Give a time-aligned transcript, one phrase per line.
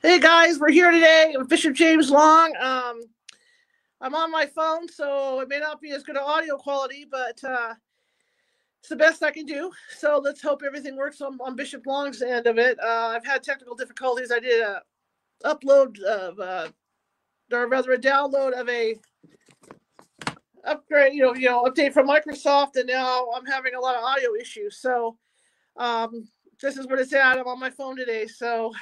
[0.00, 2.54] Hey guys, we're here today with Bishop James Long.
[2.60, 3.00] Um,
[4.00, 7.74] I'm on my phone, so it may not be as good audio quality, but uh,
[8.78, 9.72] it's the best I can do.
[9.96, 12.78] So let's hope everything works on, on Bishop Long's end of it.
[12.78, 14.30] Uh, I've had technical difficulties.
[14.30, 14.82] I did a
[15.44, 16.68] upload of, uh,
[17.52, 18.94] or rather a download of a
[20.62, 24.04] upgrade, you know, you know, update from Microsoft, and now I'm having a lot of
[24.04, 24.76] audio issues.
[24.76, 25.18] So
[25.76, 26.28] um,
[26.62, 27.36] this is what it's at.
[27.36, 28.72] I'm on my phone today, so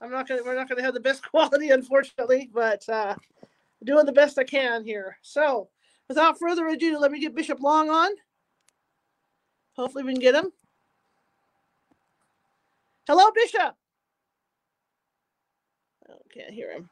[0.00, 0.42] I'm not gonna.
[0.44, 3.14] We're not gonna have the best quality, unfortunately, but uh,
[3.84, 5.16] doing the best I can here.
[5.22, 5.68] So
[6.08, 8.10] without further ado, let me get Bishop Long on.
[9.76, 10.52] Hopefully, we can get him.
[13.06, 13.74] Hello, Bishop.
[16.08, 16.88] Oh, can't hear him.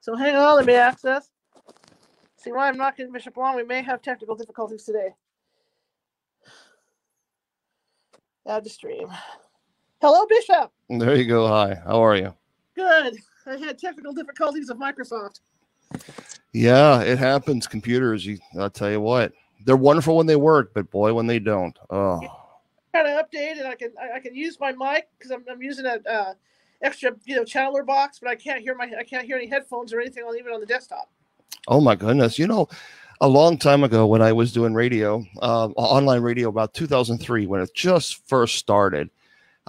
[0.00, 1.30] So hang on, let me access.
[2.36, 3.54] See why I'm not getting Bishop Long.
[3.54, 5.10] We may have technical difficulties today.
[8.46, 9.08] Add to stream.
[10.00, 10.72] Hello, Bishop.
[10.88, 11.46] There you go.
[11.46, 11.74] Hi.
[11.84, 12.34] How are you?
[12.74, 13.18] Good.
[13.46, 15.40] I had technical difficulties with Microsoft.
[16.52, 17.66] Yeah, it happens.
[17.66, 19.32] Computers, you, I'll tell you what,
[19.66, 22.20] they're wonderful when they work, but boy, when they don't, oh,
[22.92, 25.62] Kind of update, and I can I, I can use my mic because I'm, I'm
[25.62, 26.34] using a uh,
[26.82, 29.92] extra you know channeler box, but I can't hear my I can't hear any headphones
[29.92, 31.08] or anything on even on the desktop.
[31.68, 32.36] oh my goodness.
[32.36, 32.68] You know,
[33.20, 37.60] a long time ago when I was doing radio, uh, online radio, about 2003, when
[37.60, 39.08] it just first started,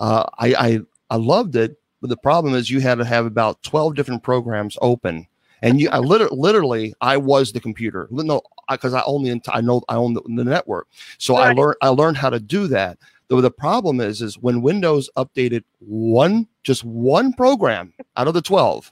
[0.01, 1.77] uh, I, I I loved it.
[2.01, 5.27] But the problem is, you had to have about 12 different programs open.
[5.61, 8.07] And you, I literally, literally, I was the computer.
[8.09, 10.87] No, because I, only I know I own the, the network,
[11.19, 12.97] so I learned I learned how to do that.
[13.27, 18.41] The, the problem is, is when Windows updated one, just one program out of the
[18.41, 18.91] 12,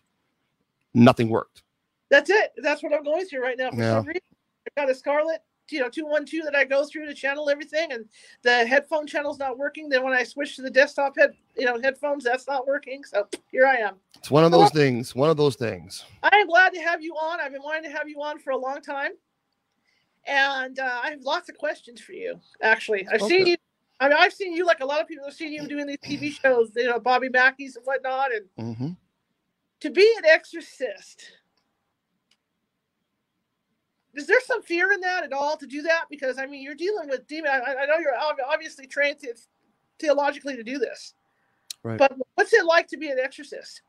[0.94, 1.64] nothing worked.
[2.12, 2.52] That's it.
[2.58, 3.72] That's what I'm going through right now.
[3.72, 3.96] For Yeah.
[3.98, 4.22] some reason,
[4.68, 7.50] I've got a Scarlett, you know, two one two that I go through to channel
[7.50, 8.06] everything, and
[8.44, 9.90] the headphone channel's not working.
[9.90, 13.04] Then when I switch to the desktop head, you know, headphones, that's not working.
[13.04, 13.96] So here I am.
[14.18, 15.16] It's one of those things.
[15.16, 16.04] One of those things.
[16.24, 17.40] I am glad to have you on.
[17.40, 19.12] I've been wanting to have you on for a long time,
[20.26, 22.40] and uh, I have lots of questions for you.
[22.62, 23.58] Actually, I've seen you.
[24.02, 25.98] I mean, I've seen you like a lot of people have seen you doing these
[25.98, 28.90] TV shows, you know, Bobby Mackey's and whatnot, and hmm
[29.82, 31.24] to be an exorcist
[34.16, 36.76] is there some fear in that at all to do that because i mean you're
[36.76, 38.14] dealing with demon i, I know you're
[38.52, 39.34] obviously trained to,
[40.00, 41.14] theologically to do this
[41.84, 41.98] Right.
[41.98, 43.82] but what's it like to be an exorcist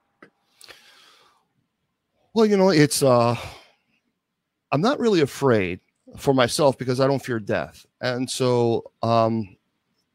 [2.35, 3.35] Well, you know, it's uh
[4.73, 5.81] I'm not really afraid
[6.17, 7.85] for myself because I don't fear death.
[8.01, 9.57] And so um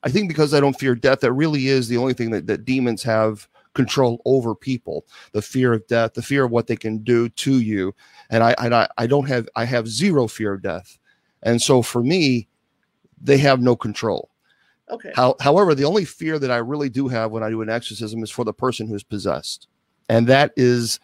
[0.03, 2.63] I think because I don't fear death, that really is the only thing that, that
[2.63, 5.06] demons have control over people.
[5.34, 7.94] The fear of death, the fear of what they can do to you.
[8.30, 10.97] And I and I, I don't have I have zero fear of death.
[11.44, 12.47] And so for me,
[13.22, 14.30] they have no control.
[14.90, 17.69] okay How, however, the only fear that I really do have when I do an
[17.69, 19.68] exorcism is for the person who's possessed.
[20.09, 21.00] And that is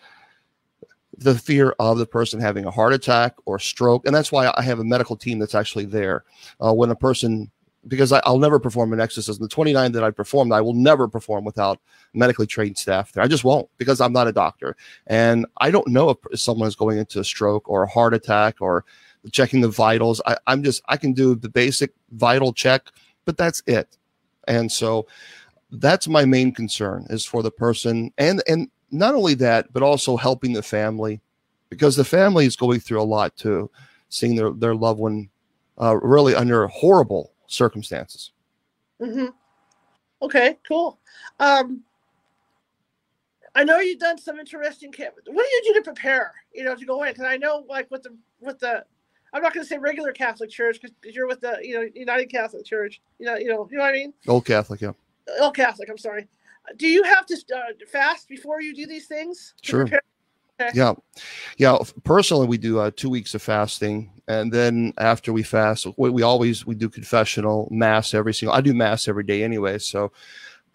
[1.17, 4.05] the fear of the person having a heart attack or stroke.
[4.05, 6.23] And that's why I have a medical team that's actually there.
[6.59, 7.51] Uh, when a person,
[7.87, 9.41] because I, I'll never perform an exorcism.
[9.41, 11.79] The 29 that I performed, I will never perform without
[12.13, 13.23] medically trained staff there.
[13.23, 14.75] I just won't because I'm not a doctor.
[15.07, 18.61] And I don't know if someone is going into a stroke or a heart attack
[18.61, 18.85] or
[19.31, 20.21] checking the vitals.
[20.25, 22.87] I, I'm just, I can do the basic vital check,
[23.25, 23.97] but that's it.
[24.47, 25.07] And so
[25.71, 30.17] that's my main concern is for the person and and not only that, but also
[30.17, 31.21] helping the family
[31.69, 33.71] because the family is going through a lot too,
[34.09, 35.29] seeing their, their loved one
[35.81, 38.31] uh, really under horrible circumstances.
[39.01, 39.27] Mm-hmm.
[40.21, 40.99] okay cool
[41.39, 41.81] um
[43.55, 46.75] i know you've done some interesting camp what do you do to prepare you know
[46.75, 48.85] to go in because i know like with the with the
[49.33, 52.27] i'm not going to say regular catholic church because you're with the you know united
[52.27, 54.91] catholic church you know you know you know what i mean Old Catholic, yeah.
[55.39, 55.89] Old Catholic.
[55.89, 56.27] I'm sorry.
[56.77, 59.55] Do you have to uh, fast before you do these things?
[59.61, 59.81] Sure.
[59.81, 60.01] prepare?
[60.73, 60.93] Yeah.
[61.57, 61.77] Yeah.
[62.03, 64.11] Personally, we do uh, two weeks of fasting.
[64.27, 68.61] And then after we fast, we, we always, we do confessional mass every single, I
[68.61, 69.77] do mass every day anyway.
[69.77, 70.11] So,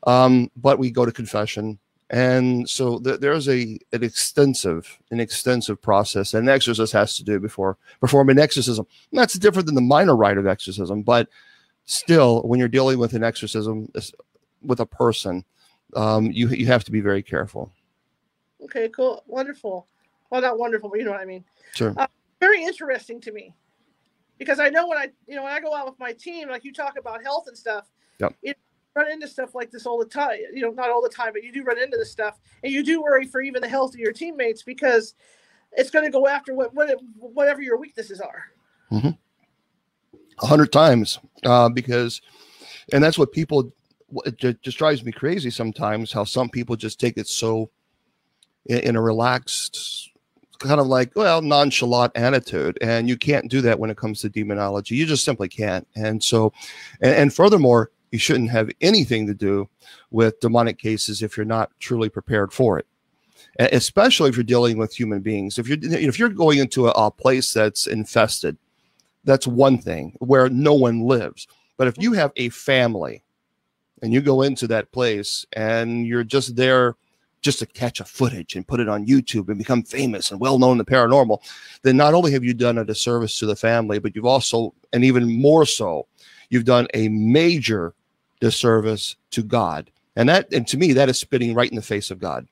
[0.07, 1.79] um, but we go to confession.
[2.11, 7.41] And so th- there's a, an extensive, an extensive process an exorcist has to do
[7.41, 8.87] before performing exorcism.
[9.11, 11.29] And that's different than the minor rite of exorcism, but
[11.85, 13.91] still when you're dealing with an exorcism
[14.63, 15.45] with a person,
[15.95, 17.73] um, you, you have to be very careful.
[18.67, 19.87] Okay, cool, wonderful.
[20.31, 21.45] Well, not wonderful, but you know what I mean.
[21.75, 21.95] Sure.
[22.41, 23.55] Very interesting to me
[24.39, 26.65] because I know when I, you know, when I go out with my team, like
[26.65, 27.87] you talk about health and stuff.
[28.19, 28.35] Yep.
[28.43, 28.55] You
[28.95, 30.39] run into stuff like this all the time.
[30.53, 32.83] You know, not all the time, but you do run into this stuff, and you
[32.83, 35.15] do worry for even the health of your teammates because
[35.73, 38.47] it's going to go after what, what whatever your weaknesses are.
[40.41, 42.21] a hundred times uh, because,
[42.93, 43.73] and that's what people.
[44.25, 47.71] It just drives me crazy sometimes how some people just take it so
[48.67, 50.11] in, in a relaxed
[50.59, 52.79] kind of like well nonchalant attitude.
[52.81, 54.95] And you can't do that when it comes to demonology.
[54.95, 55.87] You just simply can't.
[55.95, 56.53] And so
[57.01, 59.69] and, and, furthermore you shouldn't have anything to do
[60.11, 62.87] with demonic cases if you're not truly prepared for it.
[63.59, 65.59] Especially if you're dealing with human beings.
[65.59, 68.57] If you're if you're going into a, a place that's infested
[69.27, 71.47] that's one thing where no one lives.
[71.77, 73.25] But if you have a family
[74.01, 76.97] and you go into that place and you're just there
[77.47, 80.59] just to catch a footage and put it on YouTube and become famous and well
[80.59, 81.39] known in the paranormal,
[81.83, 85.05] then not only have you done a disservice to the family, but you've also, and
[85.05, 86.09] even more so,
[86.51, 87.95] you've done a major
[88.41, 89.93] disservice to God.
[90.17, 92.49] And that, and to me, that is spitting right in the face of God.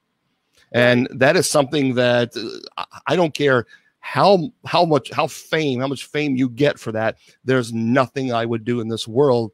[0.70, 2.37] And that is something that
[2.76, 3.67] uh, I don't care
[3.99, 7.17] how how much how fame how much fame you get for that.
[7.44, 9.50] There's nothing I would do in this world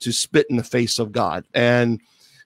[0.00, 1.44] to spit in the face of God.
[1.54, 2.00] And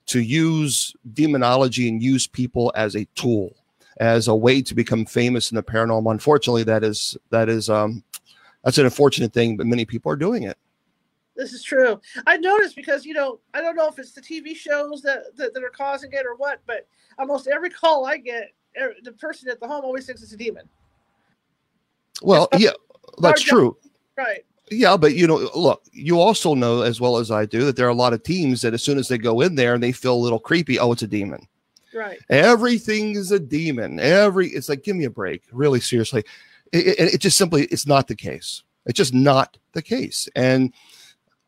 [0.07, 3.55] to use demonology and use people as a tool,
[3.99, 6.11] as a way to become famous in the paranormal.
[6.11, 8.03] Unfortunately, that is that is um,
[8.65, 10.57] that's an unfortunate thing, but many people are doing it.
[11.35, 12.01] This is true.
[12.27, 15.55] I noticed because you know I don't know if it's the TV shows that that,
[15.55, 16.87] that are causing it or what, but
[17.19, 20.37] almost every call I get, er, the person at the home always thinks it's a
[20.37, 20.69] demon.
[22.23, 22.71] Well, yeah,
[23.19, 23.77] that's true.
[24.17, 24.45] Right.
[24.71, 27.87] Yeah, but you know, look, you also know as well as I do that there
[27.87, 29.93] are a lot of teams that as soon as they go in there and they
[29.93, 31.47] feel a little creepy, oh, it's a demon.
[31.95, 32.19] Right.
[32.29, 34.01] Everything is a demon.
[34.01, 35.45] Every it's like, give me a break.
[35.53, 36.25] Really, seriously.
[36.73, 38.65] It, it, it just simply it's not the case.
[38.87, 40.29] It's just not the case.
[40.35, 40.73] And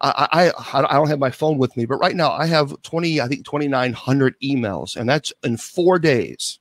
[0.01, 3.21] I, I I don't have my phone with me, but right now I have 20,
[3.21, 6.61] I think 2,900 emails, and that's in four days.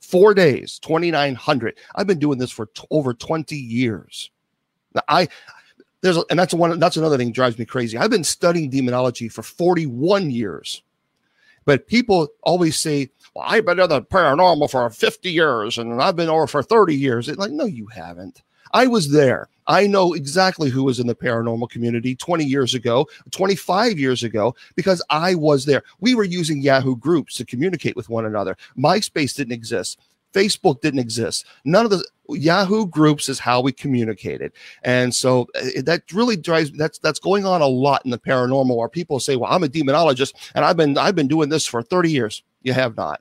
[0.00, 1.78] Four days, 2,900.
[1.96, 4.30] I've been doing this for t- over 20 years.
[4.94, 5.28] Now, I
[6.04, 7.96] there's and that's one that's another thing drives me crazy.
[7.96, 10.82] I've been studying demonology for 41 years.
[11.64, 16.14] But people always say, Well, I've been in the paranormal for 50 years and I've
[16.14, 17.26] been over for 30 years.
[17.26, 18.42] It's like, no, you haven't.
[18.74, 19.48] I was there.
[19.66, 24.54] I know exactly who was in the paranormal community 20 years ago, 25 years ago,
[24.74, 25.84] because I was there.
[26.00, 28.58] We were using Yahoo groups to communicate with one another.
[28.76, 29.98] MySpace didn't exist.
[30.34, 31.46] Facebook didn't exist.
[31.64, 34.52] None of the Yahoo groups is how we communicated.
[34.82, 38.76] And so uh, that really drives that's that's going on a lot in the paranormal
[38.76, 41.82] where people say, "Well, I'm a demonologist and I've been I've been doing this for
[41.82, 43.20] 30 years." You have not.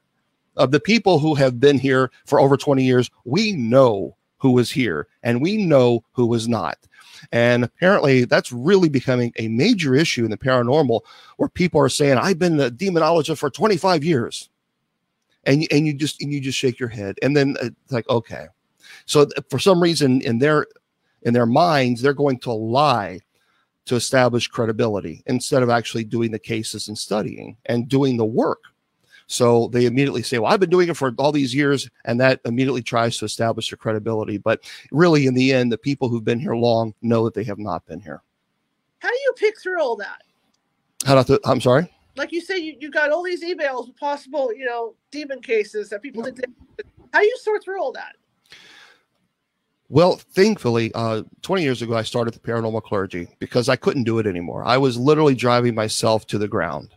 [0.56, 4.69] Of the people who have been here for over 20 years, we know who was
[4.71, 6.77] here and we know who was not.
[7.31, 11.01] And apparently, that's really becoming a major issue in the paranormal
[11.38, 14.50] where people are saying, I've been a demonologist for 25 years
[15.45, 18.07] and and you just and you just shake your head and then uh, it's like
[18.10, 18.48] okay.
[19.06, 20.68] So for some reason in their
[21.24, 23.19] in their minds they're going to lie
[23.86, 28.62] to establish credibility instead of actually doing the cases and studying and doing the work.
[29.28, 32.40] So they immediately say well i've been doing it for all these years and that
[32.45, 34.38] immediately tries to establish their credibility.
[34.38, 34.62] But
[34.92, 37.86] really in the end the people who've been here long know that they have not
[37.86, 38.22] been here.
[39.00, 40.22] How do you pick through all that?
[41.06, 43.98] How do I, i'm sorry like you say, you, you got all these emails with
[43.98, 46.45] possible, you know, demon cases that people did.
[47.12, 48.15] How do you sort through all that?
[49.89, 54.18] Well, thankfully, uh, 20 years ago, I started the paranormal clergy because I couldn't do
[54.18, 54.63] it anymore.
[54.63, 56.95] I was literally driving myself to the ground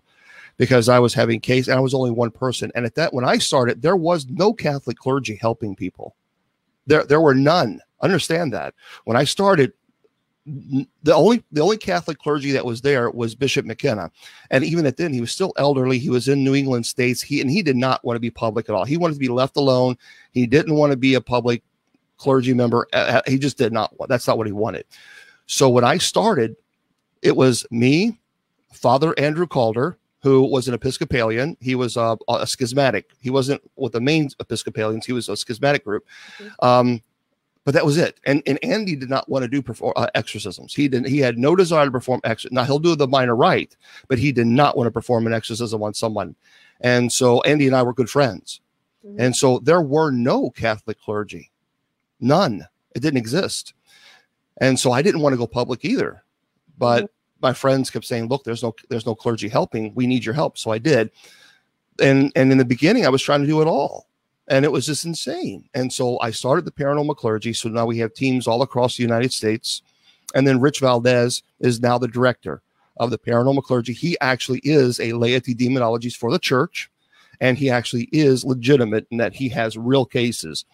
[0.56, 2.72] because I was having case and I was only one person.
[2.74, 6.17] And at that, when I started, there was no Catholic clergy helping people.
[6.86, 7.81] There, there were none.
[8.00, 8.74] Understand that.
[9.05, 9.72] When I started,
[10.46, 14.10] the only the only Catholic clergy that was there was Bishop McKenna,
[14.50, 15.98] and even at then he was still elderly.
[15.98, 17.20] He was in New England states.
[17.20, 18.84] He and he did not want to be public at all.
[18.84, 19.98] He wanted to be left alone.
[20.32, 21.62] He didn't want to be a public
[22.17, 22.86] clergy member.
[22.93, 24.08] Uh, uh, he just did not want.
[24.08, 24.84] That's not what he wanted.
[25.46, 26.56] So when I started,
[27.22, 28.19] it was me,
[28.72, 31.56] Father Andrew Calder, who was an Episcopalian.
[31.60, 33.10] He was uh, a schismatic.
[33.20, 35.06] He wasn't with the main Episcopalians.
[35.06, 36.05] He was a schismatic group.
[36.38, 36.67] Mm-hmm.
[36.67, 37.03] Um,
[37.67, 38.20] but that was it.
[38.25, 40.73] And and Andy did not want to do perform uh, exorcisms.
[40.73, 41.08] He didn't.
[41.08, 42.55] He had no desire to perform exorcism.
[42.55, 45.82] Now he'll do the minor rite, but he did not want to perform an exorcism
[45.82, 46.37] on someone.
[46.81, 48.61] And so Andy and I were good friends,
[49.05, 49.20] mm-hmm.
[49.20, 51.51] and so there were no Catholic clergy,
[52.20, 52.65] none.
[52.94, 53.75] It didn't exist,
[54.58, 56.23] and so I didn't want to go public either.
[56.79, 57.46] But mm-hmm.
[57.46, 59.93] my friends kept saying, "Look, there's no there's no clergy helping.
[59.96, 61.11] We need your help." So I did.
[62.01, 64.06] And and in the beginning, I was trying to do it all
[64.48, 65.69] and it was just insane.
[65.74, 67.53] And so I started the paranormal clergy.
[67.53, 69.82] So now we have teams all across the United States.
[70.34, 72.62] And then Rich Valdez is now the director
[72.98, 73.93] of the paranormal clergy.
[73.93, 76.91] He actually is a laity demonologist for the church,
[77.41, 80.65] and he actually is legitimate in that he has real cases.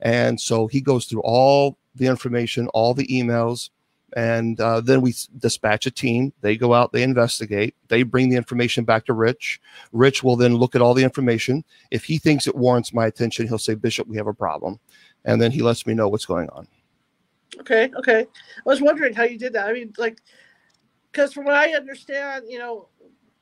[0.00, 3.70] And so he goes through all the information, all the emails,
[4.16, 6.32] and uh, then we dispatch a team.
[6.40, 9.60] They go out, they investigate, they bring the information back to Rich.
[9.92, 11.62] Rich will then look at all the information.
[11.90, 14.80] If he thinks it warrants my attention, he'll say, Bishop, we have a problem.
[15.26, 16.66] And then he lets me know what's going on.
[17.60, 18.20] Okay, okay.
[18.20, 19.66] I was wondering how you did that.
[19.66, 20.18] I mean, like,
[21.12, 22.88] because from what I understand, you know,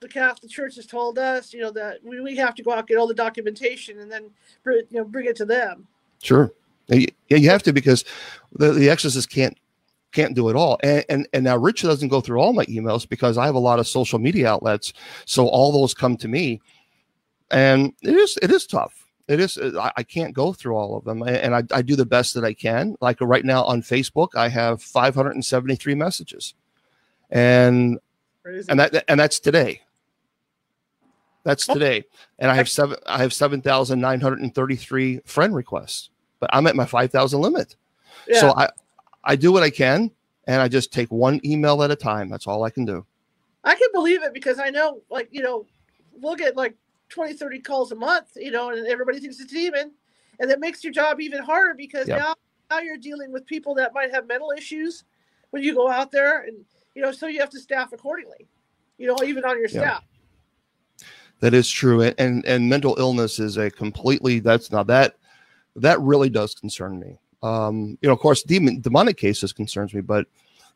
[0.00, 2.88] the Catholic Church has told us, you know, that we, we have to go out
[2.88, 4.28] get all the documentation and then,
[4.66, 5.86] you know, bring it to them.
[6.20, 6.52] Sure.
[6.88, 8.04] Yeah, you have to because
[8.52, 9.56] the, the exorcist can't
[10.14, 10.78] can't do it all.
[10.82, 13.60] And, and and now Rich doesn't go through all my emails because I have a
[13.60, 14.92] lot of social media outlets,
[15.26, 16.60] so all those come to me,
[17.50, 19.06] and it is it is tough.
[19.28, 21.96] It is uh, I, I can't go through all of them, and I, I do
[21.96, 22.96] the best that I can.
[23.00, 26.54] Like right now on Facebook, I have 573 messages,
[27.30, 27.98] and
[28.42, 28.66] Crazy.
[28.70, 29.80] and that and that's today.
[31.42, 32.04] That's today,
[32.38, 32.96] and I have seven.
[33.04, 36.08] I have seven thousand nine hundred and thirty-three friend requests,
[36.40, 37.76] but I'm at my five thousand limit.
[38.26, 38.40] Yeah.
[38.40, 38.70] So I,
[39.24, 40.10] I do what I can,
[40.46, 42.28] and I just take one email at a time.
[42.28, 43.04] That's all I can do.
[43.64, 45.66] I can believe it because I know, like you know,
[46.12, 46.74] we'll get like
[47.08, 49.92] 20, 30 calls a month, you know, and everybody thinks it's even.
[50.40, 52.18] and that makes your job even harder because yep.
[52.18, 52.34] now
[52.70, 55.04] now you're dealing with people that might have mental issues
[55.50, 56.56] when you go out there, and
[56.94, 58.48] you know, so you have to staff accordingly,
[58.98, 60.04] you know, even on your staff.
[61.40, 65.16] That is true, and, and and mental illness is a completely that's not that
[65.76, 67.18] that really does concern me.
[67.44, 70.26] Um, you know, of course, demon demonic cases concerns me, but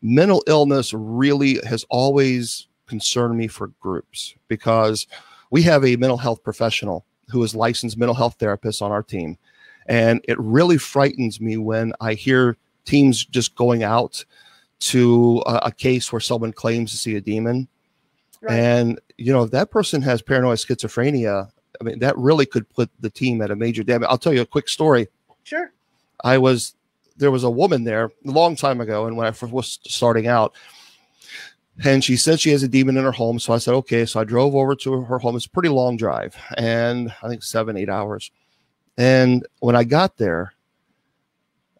[0.01, 5.07] mental illness really has always concerned me for groups because
[5.51, 9.37] we have a mental health professional who is licensed mental health therapist on our team,
[9.87, 14.23] and it really frightens me when I hear teams just going out
[14.79, 17.67] to a, a case where someone claims to see a demon
[18.41, 18.57] Right.
[18.57, 21.49] And you know, if that person has paranoid schizophrenia,
[21.79, 24.07] I mean, that really could put the team at a major damage.
[24.09, 25.07] I'll tell you a quick story.
[25.43, 25.71] Sure.
[26.23, 26.75] I was
[27.17, 30.27] there was a woman there a long time ago, and when I first was starting
[30.27, 30.55] out,
[31.83, 33.39] and she said she has a demon in her home.
[33.39, 34.05] So I said, okay.
[34.05, 35.35] So I drove over to her home.
[35.35, 38.31] It's a pretty long drive, and I think seven, eight hours.
[38.97, 40.53] And when I got there,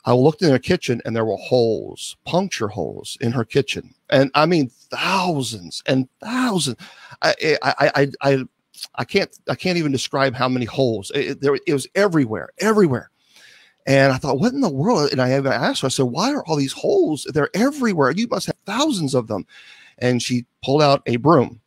[0.06, 3.94] I looked in her kitchen and there were holes, puncture holes in her kitchen.
[4.10, 6.78] And I mean thousands and thousands.
[7.22, 8.46] I I I I,
[8.96, 11.12] I can't I can't even describe how many holes.
[11.14, 13.12] It, there it was everywhere, everywhere.
[13.86, 15.12] And I thought, what in the world?
[15.12, 17.26] And I even asked her, I said, why are all these holes?
[17.34, 18.12] They're everywhere.
[18.12, 19.46] You must have thousands of them.
[19.98, 21.60] And she pulled out a broom,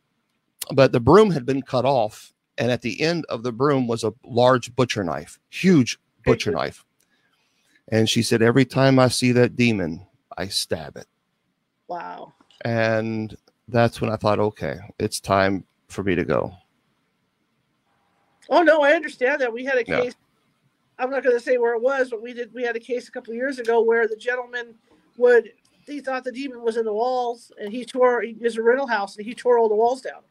[0.73, 2.33] but the broom had been cut off.
[2.57, 6.85] And at the end of the broom was a large butcher knife, huge butcher knife.
[7.89, 10.05] And she said, Every time I see that demon,
[10.37, 11.07] I stab it.
[11.87, 12.33] Wow.
[12.63, 13.35] And
[13.67, 16.53] that's when I thought, okay, it's time for me to go.
[18.49, 19.53] Oh no, I understand that.
[19.53, 20.15] We had a case.
[21.03, 22.53] I'm not going to say where it was, but we did.
[22.53, 24.75] We had a case a couple years ago where the gentleman
[25.17, 25.51] would
[25.85, 28.21] he thought the demon was in the walls, and he tore.
[28.21, 30.21] He was a rental house, and he tore all the walls down,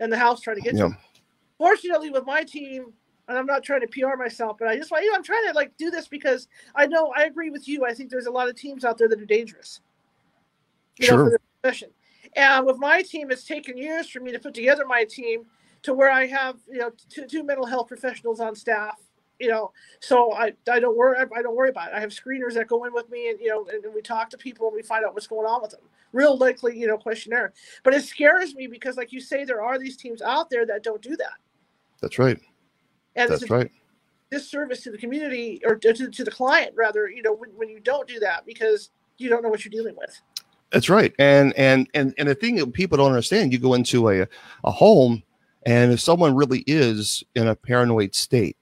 [0.00, 0.82] and the house trying to get yeah.
[0.82, 0.96] to him.
[1.56, 2.92] Fortunately, with my team,
[3.28, 5.46] and I'm not trying to PR myself, but I just want you know, I'm trying
[5.48, 7.86] to like do this because I know I agree with you.
[7.86, 9.80] I think there's a lot of teams out there that are dangerous.
[10.98, 11.24] You sure.
[11.24, 11.90] Know, for profession.
[12.36, 15.44] And with my team, it's taken years for me to put together my team
[15.82, 19.00] to where I have you know two, two mental health professionals on staff.
[19.40, 21.94] You know, so I, I don't worry I don't worry about it.
[21.94, 24.30] I have screeners that go in with me, and you know, and, and we talk
[24.30, 25.80] to people and we find out what's going on with them.
[26.12, 27.52] Real likely, you know, questionnaire.
[27.82, 30.84] But it scares me because, like you say, there are these teams out there that
[30.84, 31.34] don't do that.
[32.00, 32.38] That's right.
[33.16, 33.70] And That's right.
[34.30, 37.80] Disservice to the community or to, to the client, rather, you know, when, when you
[37.80, 40.20] don't do that because you don't know what you're dealing with.
[40.70, 41.14] That's right.
[41.18, 44.26] And and and and the thing that people don't understand, you go into a
[44.64, 45.22] a home,
[45.64, 48.56] and if someone really is in a paranoid state,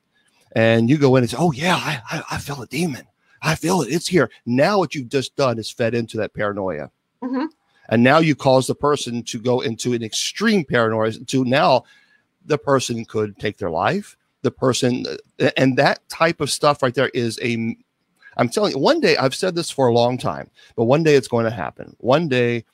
[0.52, 3.06] and you go in and say, "Oh yeah, I I, I feel a demon.
[3.42, 3.92] I feel it.
[3.92, 6.90] It's here." Now what you've just done is fed into that paranoia.
[7.22, 7.46] Mm-hmm.
[7.88, 11.12] And now you cause the person to go into an extreme paranoia.
[11.12, 11.84] To now,
[12.44, 15.06] the person could take their life the person
[15.56, 17.76] and that type of stuff right there is a
[18.36, 21.14] i'm telling you one day i've said this for a long time but one day
[21.14, 22.64] it's going to happen one day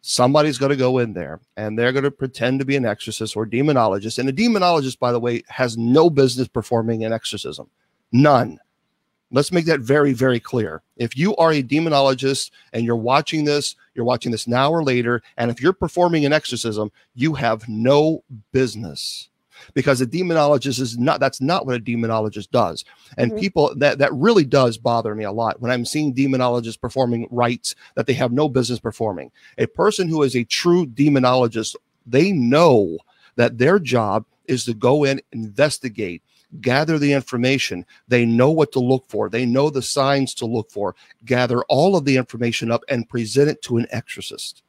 [0.00, 3.36] somebody's going to go in there and they're going to pretend to be an exorcist
[3.36, 4.18] or demonologist.
[4.18, 7.70] And a demonologist by the way has no business performing an exorcism.
[8.12, 8.58] None.
[9.30, 10.82] Let's make that very very clear.
[10.96, 15.22] If you are a demonologist and you're watching this you're watching this now or later
[15.36, 19.28] and if you're performing an exorcism you have no business
[19.74, 22.84] because a demonologist is not that's not what a demonologist does
[23.16, 23.40] and mm-hmm.
[23.40, 27.74] people that that really does bother me a lot when i'm seeing demonologists performing rites
[27.94, 32.98] that they have no business performing a person who is a true demonologist they know
[33.36, 36.22] that their job is to go in investigate
[36.60, 37.84] gather the information.
[38.08, 41.96] They know what to look for, they know the signs to look for, gather all
[41.96, 44.62] of the information up and present it to an exorcist.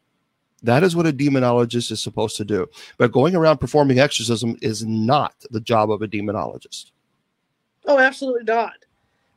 [0.63, 2.67] That is what a demonologist is supposed to do.
[2.97, 6.91] But going around performing exorcism is not the job of a demonologist.
[7.85, 8.73] Oh, absolutely not.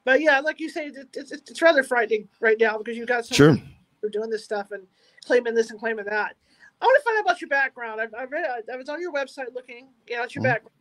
[0.05, 3.25] But yeah, like you say, it's, it's, it's rather frightening right now because you've got
[3.25, 3.55] some Sure.
[3.55, 3.69] people
[4.00, 4.83] who are doing this stuff and
[5.25, 6.35] claiming this and claiming that.
[6.81, 8.00] I want to find out about your background.
[8.00, 8.45] I, I read.
[8.73, 10.49] I was on your website looking you know, at your Mhm.
[10.49, 10.73] background,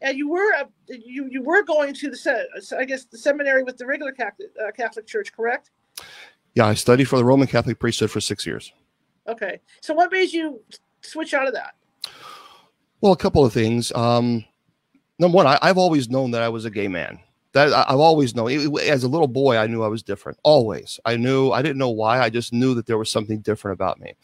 [0.00, 2.46] and you were a, you you were going to the
[2.78, 5.70] I guess the seminary with the regular Catholic uh, Catholic Church, correct?
[6.54, 8.72] Yeah, I studied for the Roman Catholic priesthood for six years.
[9.28, 9.60] Okay.
[9.80, 10.60] So what made you
[11.00, 11.74] switch out of that?
[13.00, 13.92] Well, a couple of things.
[13.92, 14.44] Um,
[15.18, 17.20] number one, I, I've always known that I was a gay man.
[17.52, 18.50] That I, I've always known.
[18.50, 20.38] It- as a little boy, I knew I was different.
[20.42, 21.50] Always, I knew.
[21.50, 22.20] I didn't know why.
[22.20, 24.14] I just knew that there was something different about me,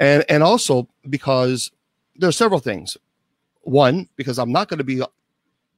[0.00, 1.70] and and also because
[2.16, 2.96] there are several things.
[3.62, 5.00] One, because I'm not going to be,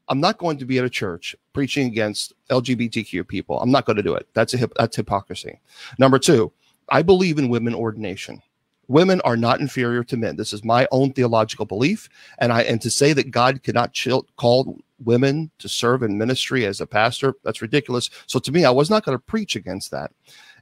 [0.09, 3.61] I'm not going to be at a church preaching against LGBTQ people.
[3.61, 4.27] I'm not going to do it.
[4.33, 5.61] That's a hip, that's hypocrisy.
[5.99, 6.51] Number two,
[6.89, 8.43] I believe in women ordination.
[8.87, 10.37] Women are not inferior to men.
[10.37, 14.27] This is my own theological belief and I and to say that God cannot chill,
[14.37, 18.11] call women to serve in ministry as a pastor, that's ridiculous.
[18.27, 20.13] So to me, I was not going to preach against that.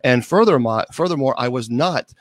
[0.04, 2.12] And furthermore, furthermore, I was not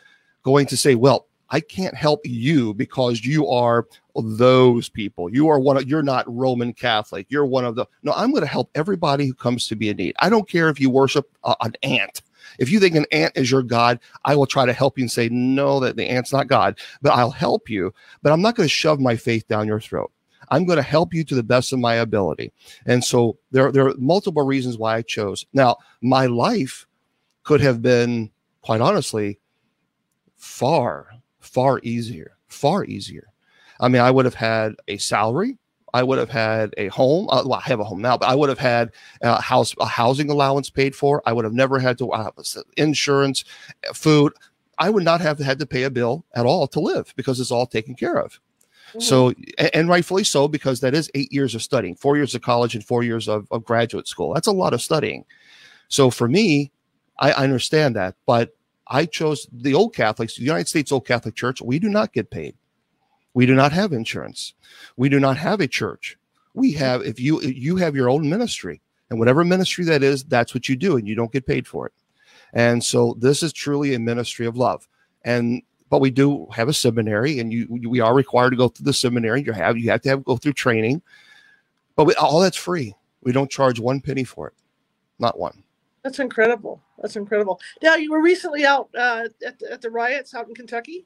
[0.44, 5.30] going to say, well, I can't help you because you are those people.
[5.30, 7.28] You are one of you're not Roman Catholic.
[7.30, 9.98] You're one of the no, I'm going to help everybody who comes to be in
[9.98, 10.16] need.
[10.20, 12.22] I don't care if you worship uh, an ant.
[12.60, 15.12] If you think an ant is your God, I will try to help you and
[15.12, 17.94] say, no, that the ant's not God, but I'll help you.
[18.22, 20.12] But I'm not going to shove my faith down your throat.
[20.50, 22.52] I'm going to help you to the best of my ability.
[22.86, 25.46] And so there, there are multiple reasons why I chose.
[25.54, 26.86] Now, my life
[27.44, 28.32] could have been,
[28.62, 29.40] quite honestly,
[30.36, 31.08] far,
[31.40, 33.28] far easier, far easier.
[33.80, 35.58] I mean, I would have had a salary.
[35.94, 37.28] I would have had a home.
[37.30, 39.86] Uh, well, I have a home now, but I would have had a house, a
[39.86, 41.22] housing allowance paid for.
[41.26, 42.32] I would have never had to uh,
[42.78, 43.44] insurance,
[43.94, 44.34] food.
[44.78, 47.52] I would not have had to pay a bill at all to live because it's
[47.52, 48.40] all taken care of.
[49.00, 52.42] So, a- and rightfully so, because that is eight years of studying, four years of
[52.42, 54.34] college and four years of, of graduate school.
[54.34, 55.26] That's a lot of studying.
[55.88, 56.72] So for me,
[57.20, 58.56] I, I understand that, but
[58.88, 61.62] I chose the old Catholics, the United States Old Catholic Church.
[61.62, 62.56] We do not get paid.
[63.34, 64.54] We do not have insurance.
[64.98, 66.18] We do not have a church.
[66.54, 70.54] We have, if you you have your own ministry, and whatever ministry that is, that's
[70.54, 71.94] what you do, and you don't get paid for it.
[72.54, 74.88] And so this is truly a ministry of love.
[75.24, 78.86] And but we do have a seminary, and you we are required to go through
[78.86, 79.44] the seminary.
[79.44, 81.02] You have you have to have go through training,
[81.96, 82.96] but we, all that's free.
[83.22, 84.54] We don't charge one penny for it,
[85.20, 85.64] not one.
[86.04, 86.82] That's incredible.
[87.02, 87.60] That's incredible.
[87.84, 91.06] Now you were recently out uh, at the, at the riots out in Kentucky,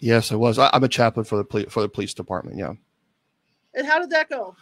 [0.00, 0.58] Yes, I was.
[0.58, 2.58] I, I'm a chaplain for the police for the police department.
[2.58, 2.74] Yeah.
[3.74, 4.56] and how did that go?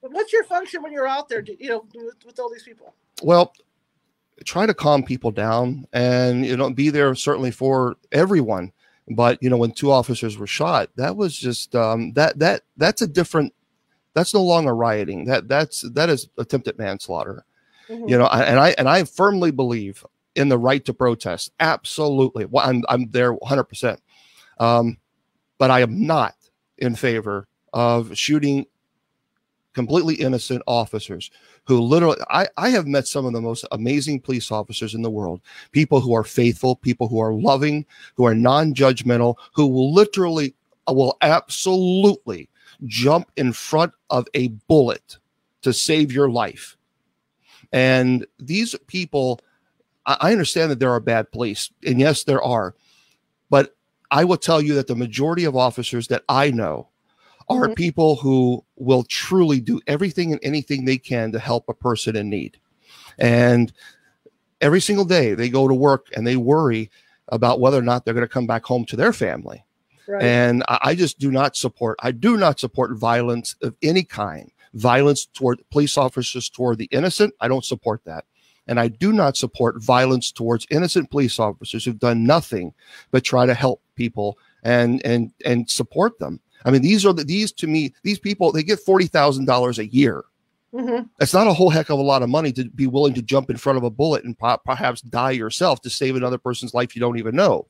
[0.00, 1.42] What's your function when you're out there?
[1.58, 2.94] You know, with, with all these people.
[3.22, 3.52] Well,
[4.44, 8.72] try to calm people down, and you know, be there certainly for everyone.
[9.10, 13.02] But you know, when two officers were shot, that was just um, that that that's
[13.02, 13.54] a different.
[14.14, 15.24] That's no longer rioting.
[15.26, 17.44] That that's that is attempted manslaughter.
[17.88, 18.08] Mhm.
[18.10, 20.04] you know I- and i and i firmly believe
[20.34, 23.96] in the right to protest absolutely well, i'm, I'm there 100%
[24.60, 24.96] um,
[25.58, 26.34] but i am not
[26.78, 28.66] in favor of shooting
[29.74, 31.30] completely innocent officers
[31.64, 35.10] who literally I, I have met some of the most amazing police officers in the
[35.10, 35.40] world
[35.70, 40.54] people who are faithful people who are loving who are non-judgmental who will literally
[40.88, 42.48] will absolutely
[42.86, 45.18] jump in front of a bullet
[45.62, 46.78] to save your life
[47.72, 49.40] and these people,
[50.06, 52.74] I I understand that there are bad police, and yes, there are.
[54.10, 56.88] I will tell you that the majority of officers that I know
[57.48, 57.76] are Mhm.
[57.76, 62.28] people who will truly do everything and anything they can to help a person in
[62.28, 62.58] need.
[63.18, 63.72] And
[64.60, 66.90] every single day they go to work and they worry
[67.28, 69.64] about whether or not they're going to come back home to their family.
[70.06, 70.22] Right.
[70.22, 74.50] And I, I just do not support, I do not support violence of any kind.
[74.74, 78.24] Violence toward police officers toward the innocent, I don't support that.
[78.66, 82.74] And I do not support violence towards innocent police officers who've done nothing
[83.10, 86.40] but try to help people and and and support them.
[86.64, 89.78] I mean, these are the, these to me, these people, they get forty thousand dollars
[89.78, 90.24] a year.
[90.72, 91.08] Mhm.
[91.18, 93.50] That's not a whole heck of a lot of money to be willing to jump
[93.50, 97.00] in front of a bullet and perhaps die yourself to save another person's life you
[97.00, 97.66] don't even know.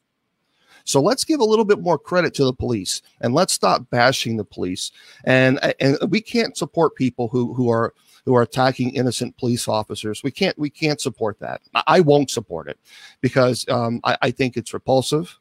[0.85, 4.37] So let's give a little bit more credit to the police and let's stop bashing
[4.37, 4.91] the police.
[5.25, 10.23] And and we can't support people who who are who are attacking innocent police officers.
[10.23, 11.61] We can't we can't support that.
[11.75, 12.79] I, I won't support it
[13.21, 15.39] because um, I, I think it's repulsive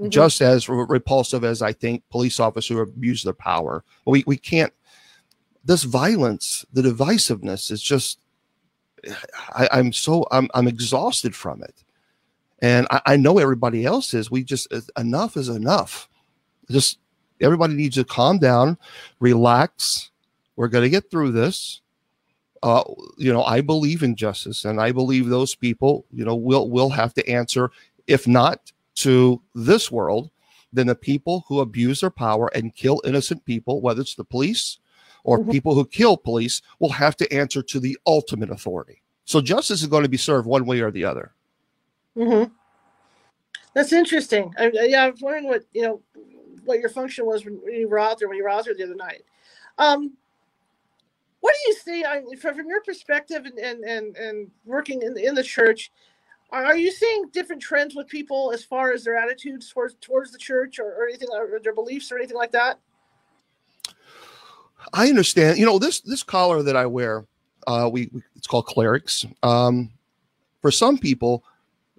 [0.00, 0.10] Mhm.
[0.10, 3.82] just as re- repulsive as I think police officers who abuse their power.
[4.06, 4.72] We we can't.
[5.64, 8.18] this violence, the divisiveness is just
[9.50, 11.82] I, am so I'm I'm exhausted from it.
[12.60, 14.30] And I, I know everybody else is.
[14.30, 16.08] We just enough is enough.
[16.70, 16.98] Just
[17.40, 18.78] everybody needs to calm down,
[19.20, 20.10] relax.
[20.56, 21.82] We're going to get through this.
[22.62, 22.82] Uh,
[23.18, 26.90] you know, I believe in justice, and I believe those people, you know, will will
[26.90, 27.70] have to answer,
[28.06, 30.30] if not to this world,
[30.72, 34.78] then the people who abuse their power and kill innocent people, whether it's the police
[35.24, 35.50] or mm-hmm.
[35.50, 39.02] people who kill police, will have to answer to the ultimate authority.
[39.24, 41.34] So justice is going to be served one way or the other.
[42.16, 42.52] Mm-hmm.
[43.74, 44.54] That's interesting.
[44.58, 46.02] I, yeah, I was wondering what you know
[46.64, 48.84] what your function was when you were out there when you were out there the
[48.84, 49.22] other night.
[49.78, 50.14] Um,
[51.40, 55.16] what do you see I, from, from your perspective and, and, and, and working in,
[55.18, 55.92] in the church?
[56.50, 60.38] Are you seeing different trends with people as far as their attitudes towards towards the
[60.38, 62.78] church or, or anything or their beliefs or anything like that?
[64.92, 65.58] I understand.
[65.58, 67.26] You know this this collar that I wear,
[67.66, 69.26] uh, we, we it's called clerics.
[69.42, 69.90] Um,
[70.62, 71.42] for some people,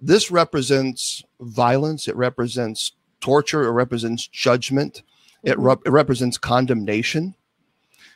[0.00, 5.02] this represents violence, it represents torture, it represents judgment,
[5.42, 5.86] it, mm-hmm.
[5.86, 7.34] it represents condemnation.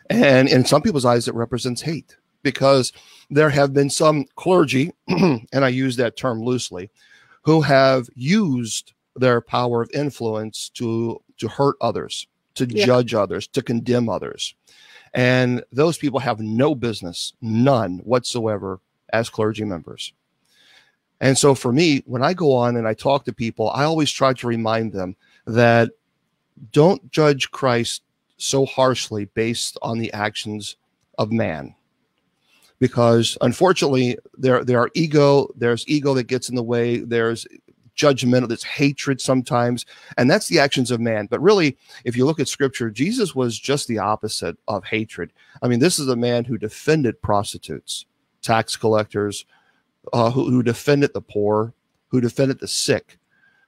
[0.09, 2.93] And in some people's eyes, it represents hate because
[3.31, 6.91] there have been some clergy, and I use that term loosely,
[7.43, 12.87] who have used their power of influence to to hurt others, to yeah.
[12.87, 14.55] judge others, to condemn others.
[15.15, 18.81] And those people have no business, none whatsoever,
[19.13, 20.13] as clergy members.
[21.21, 24.11] And so for me, when I go on and I talk to people, I always
[24.11, 25.15] try to remind them
[25.47, 25.91] that
[26.73, 28.03] don't judge Christ
[28.37, 30.77] so harshly based on the actions
[31.19, 31.75] of man.
[32.83, 37.47] Because unfortunately, there, there are ego, there's ego that gets in the way, there's
[37.95, 39.87] judgment, there's hatred sometimes,
[40.19, 41.29] and that's the actions of man.
[41.31, 45.33] But really, if you look at scripture, Jesus was just the opposite of hatred.
[45.63, 48.05] I mean, this is a man who defended prostitutes,
[48.43, 49.47] tax collectors,
[50.13, 51.75] uh, who, who defended the poor,
[52.09, 53.17] who defended the sick,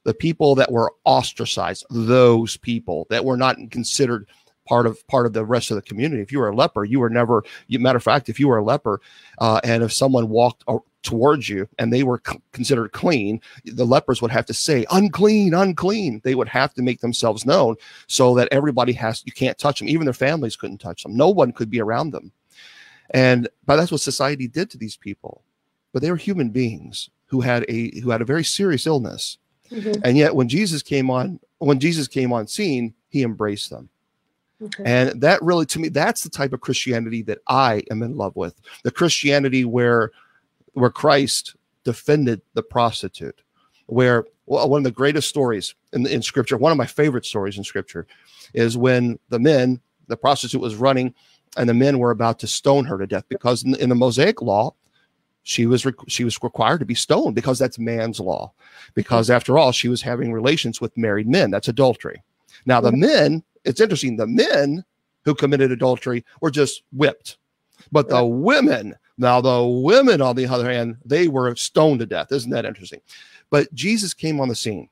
[0.03, 4.27] the people that were ostracized, those people that were not considered
[4.67, 6.23] part of part of the rest of the community.
[6.23, 7.45] If you were a leper, you were never.
[7.67, 9.01] You, matter of fact, if you were a leper,
[9.39, 10.65] uh, and if someone walked
[11.03, 15.53] towards you and they were c- considered clean, the lepers would have to say unclean,
[15.55, 16.21] unclean.
[16.25, 19.23] They would have to make themselves known so that everybody has.
[19.27, 19.89] You can't touch them.
[19.89, 21.17] Even their families couldn't touch them.
[21.17, 22.33] No one could be around them.
[23.11, 25.43] And but that's what society did to these people
[25.95, 29.39] but they were human beings who had a who had a very serious illness.
[29.71, 30.03] Mm-hmm.
[30.05, 33.89] And yet when Jesus came on when Jesus came on scene, he embraced them.
[34.65, 34.83] Okay.
[34.85, 38.37] And that really to me that's the type of Christianity that I am in love
[38.37, 38.61] with.
[38.83, 40.11] The Christianity where
[40.73, 43.43] where Christ defended the prostitute,
[43.87, 47.57] where well, one of the greatest stories in, in scripture, one of my favorite stories
[47.57, 48.07] in scripture
[48.53, 51.15] is when the men, the prostitute was running
[51.57, 54.43] and the men were about to stone her to death because in, in the Mosaic
[54.43, 54.75] law,
[55.45, 58.53] she was she was required to be stoned because that's man's law.
[58.95, 61.51] Because after all she was having relations with married men.
[61.51, 62.23] That's adultery.
[62.67, 64.85] Now the men it's interesting the men
[65.25, 67.39] who committed adultery were just whipped.
[67.93, 72.33] But the women now the women on the other hand they were stoned to death.
[72.33, 73.01] Isn't that interesting?
[73.51, 74.89] But jesus came on the scene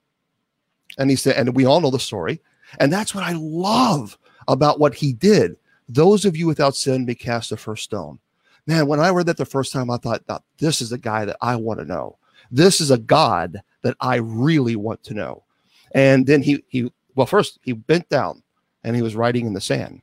[0.99, 2.41] and he said and we all know the story
[2.79, 5.57] and that's what i love about what he did.
[5.89, 8.19] Those of you without sin may cast the first stone.
[8.67, 10.23] Man, when I read that the first time, I thought,
[10.59, 12.19] this is a guy that I want to know.
[12.51, 15.45] This is a God that I really want to know.
[15.93, 18.42] And then he he well, first he bent down
[18.85, 20.03] and he was writing in the sand.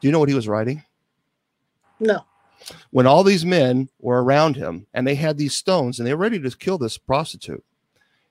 [0.00, 0.84] Do you know what he was writing?
[2.00, 2.24] No.
[2.90, 6.20] When all these men were around him and they had these stones and they were
[6.20, 7.64] ready to kill this prostitute,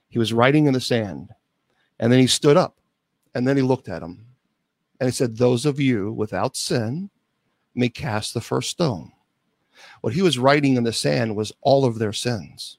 [0.09, 1.29] he was writing in the sand.
[1.99, 2.77] And then he stood up
[3.33, 4.25] and then he looked at them
[4.99, 7.09] and he said, Those of you without sin
[7.73, 9.11] may cast the first stone.
[10.01, 12.77] What he was writing in the sand was all of their sins,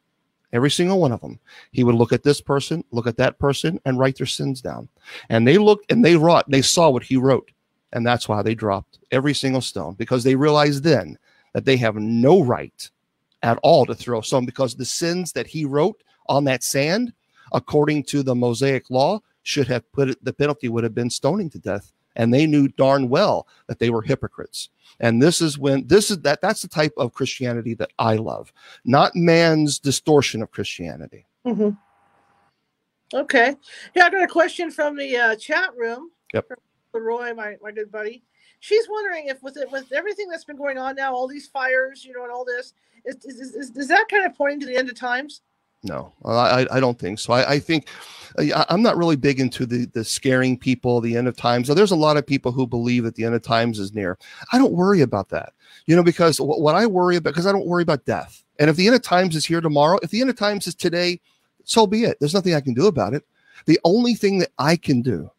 [0.52, 1.38] every single one of them.
[1.72, 4.88] He would look at this person, look at that person, and write their sins down.
[5.28, 7.50] And they looked and they wrought, they saw what he wrote.
[7.92, 11.18] And that's why they dropped every single stone because they realized then
[11.54, 12.90] that they have no right
[13.42, 17.12] at all to throw stone because the sins that he wrote on that sand,
[17.52, 21.48] according to the Mosaic law, should have put it, the penalty would have been stoning
[21.50, 21.92] to death.
[22.16, 24.70] And they knew darn well that they were hypocrites.
[24.98, 28.52] And this is when this is that that's the type of Christianity that I love,
[28.84, 31.26] not man's distortion of Christianity.
[31.44, 31.70] Mm-hmm.
[33.14, 33.54] Okay.
[33.94, 36.10] Yeah, I got a question from the uh, chat room.
[36.34, 36.52] Yep.
[36.92, 38.22] Roy, my, my good buddy.
[38.60, 42.04] She's wondering if with it with everything that's been going on now, all these fires,
[42.04, 42.72] you know, and all this,
[43.04, 45.42] is, is, is, is that kind of pointing to the end of times?
[45.82, 47.32] No, I, I don't think so.
[47.32, 47.88] I, I think
[48.38, 51.68] uh, I, am not really big into the the scaring people, the end of times.
[51.68, 54.18] So there's a lot of people who believe that the end of times is near.
[54.52, 55.52] I don't worry about that,
[55.86, 58.42] you know, because what, what I worry about, because I don't worry about death.
[58.58, 60.74] And if the end of times is here tomorrow, if the end of times is
[60.74, 61.20] today,
[61.64, 62.18] so be it.
[62.18, 63.24] There's nothing I can do about it.
[63.66, 65.30] The only thing that I can do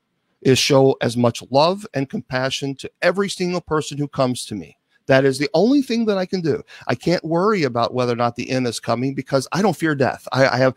[0.41, 4.77] is show as much love and compassion to every single person who comes to me.
[5.07, 6.63] That is the only thing that I can do.
[6.87, 9.95] I can't worry about whether or not the end is coming because I don't fear
[9.95, 10.27] death.
[10.31, 10.75] I, I have,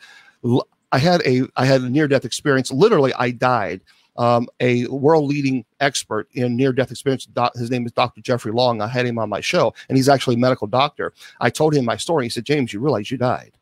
[0.93, 2.71] I had a, I had a near death experience.
[2.71, 3.81] Literally, I died.
[4.17, 7.27] Um, a world leading expert in near death experience.
[7.27, 8.21] Doc, his name is Dr.
[8.21, 8.83] Jeffrey Long.
[8.83, 11.13] I had him on my show, and he's actually a medical doctor.
[11.41, 12.25] I told him my story.
[12.27, 13.53] He said, James, you realize you died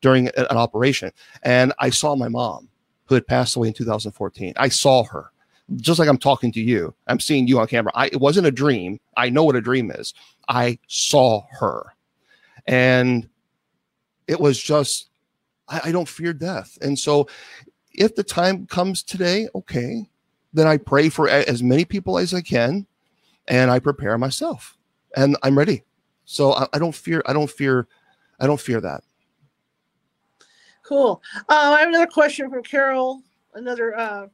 [0.00, 1.12] during an operation.
[1.42, 2.68] And I saw my mom,
[3.06, 4.54] who had passed away in 2014.
[4.56, 5.30] I saw her
[5.76, 7.92] just like I'm talking to you, I'm seeing you on camera.
[7.94, 8.98] I, it wasn't a dream.
[9.16, 10.14] I know what a dream is.
[10.48, 11.94] I saw her.
[12.66, 13.28] And
[14.26, 15.10] it was just,
[15.68, 16.78] I, I don't fear death.
[16.82, 17.28] And so
[17.92, 20.08] if the time comes today, okay,
[20.52, 22.86] then I pray for as many people as I can
[23.48, 24.76] and I prepare myself
[25.16, 25.84] and I'm ready.
[26.24, 27.86] So I, I don't fear, I don't fear,
[28.40, 29.02] I don't fear that.
[30.82, 31.22] Cool.
[31.48, 33.22] Uh, I have another question from Carol,
[33.54, 34.26] another uh,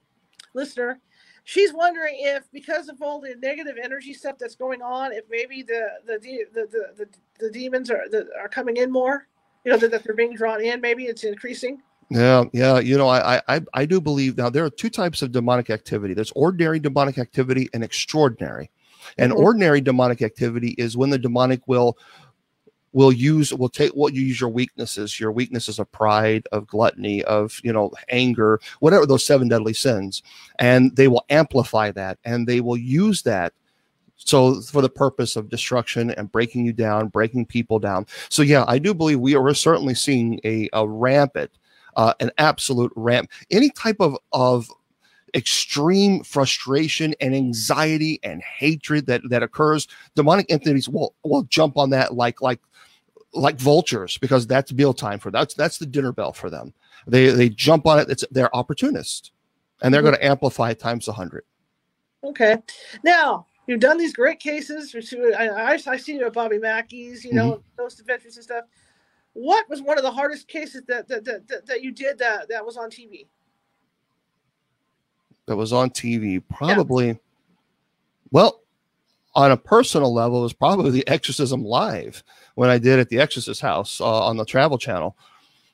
[0.55, 1.01] listener
[1.46, 5.62] she's wondering if because of all the negative energy stuff that's going on, if maybe
[5.62, 9.26] the the the the, the, the demons are the, are coming in more.
[9.64, 10.80] You know that, that they're being drawn in.
[10.80, 11.82] Maybe it's increasing.
[12.11, 12.78] Yeah, yeah.
[12.78, 16.14] You know, I, I I do believe now there are two types of demonic activity.
[16.14, 18.70] There's ordinary demonic activity and extraordinary.
[19.18, 19.42] And mm-hmm.
[19.42, 21.96] ordinary demonic activity is when the demonic will
[22.96, 27.22] will use will take what you use your weaknesses your weaknesses of pride of gluttony
[27.24, 30.22] of you know anger whatever those seven deadly sins
[30.59, 33.52] and they will amplify that and they will use that
[34.16, 38.06] so for the purpose of destruction and breaking you down breaking people down.
[38.30, 41.50] So yeah i do believe we are certainly seeing a, a rampant
[41.96, 43.30] uh, an absolute ramp.
[43.50, 44.68] Any type of of
[45.35, 51.90] extreme frustration and anxiety and hatred that that occurs demonic entities will will jump on
[51.90, 52.61] that like like
[53.37, 56.72] like vultures because that's meal time for that's that's the dinner bell for them.
[57.07, 58.11] They they jump on it.
[58.11, 59.31] It's they're opportunists,
[59.83, 60.11] and they're mm-hmm.
[60.11, 61.44] going to amplify it times a hundred.
[62.25, 62.57] Okay,
[63.05, 64.94] now you've done these great cases.
[65.38, 67.62] I I, I see you at Bobby Mackey's, you know, mm-hmm.
[67.77, 68.64] those adventures and stuff.
[69.35, 72.64] What was one of the hardest cases that that, that, that you did that that
[72.64, 73.27] was on TV?
[75.46, 77.07] That was on TV, probably.
[77.09, 77.14] Yeah.
[78.33, 78.62] Well,
[79.37, 82.25] on a personal level, it was probably the Exorcism Live
[82.56, 85.16] when I did at the Exorcist House uh, on the Travel Channel.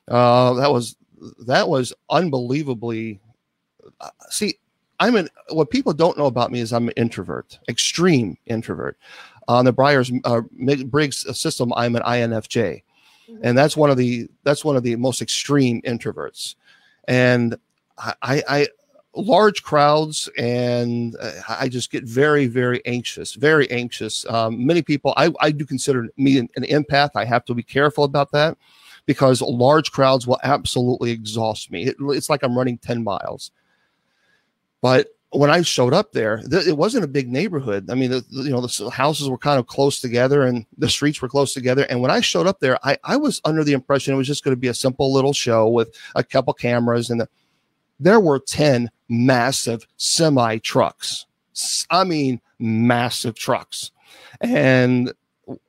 [0.07, 0.95] Uh, that was
[1.39, 3.19] that was unbelievably.
[3.99, 4.55] Uh, see,
[4.99, 8.97] I'm an what people don't know about me is I'm an introvert, extreme introvert.
[9.47, 10.41] On the Myers uh,
[10.85, 12.83] Briggs system, I'm an INFJ,
[13.29, 13.37] mm-hmm.
[13.43, 16.55] and that's one of the that's one of the most extreme introverts.
[17.07, 17.55] And
[17.97, 18.67] I, I
[19.15, 24.25] large crowds and uh, i just get very very anxious very anxious.
[24.29, 27.11] Um, many people I, I do consider me an, an, empath.
[27.15, 28.57] I have to be careful about that
[29.05, 31.87] because large crowds will absolutely exhaust me.
[31.87, 33.51] It, it's like i'm running 10 miles.
[34.81, 37.89] But when i showed up there th- it wasn't a big neighborhood.
[37.89, 41.21] I mean the, you know the houses were kind of close together and the streets
[41.21, 41.85] were close together.
[41.89, 44.43] And when i showed up there i, I was under the impression it was just
[44.43, 47.29] going to be a simple little show with a couple cameras and the,
[48.03, 51.25] there were 10 massive semi trucks.
[51.89, 53.91] I mean, massive trucks.
[54.41, 55.13] And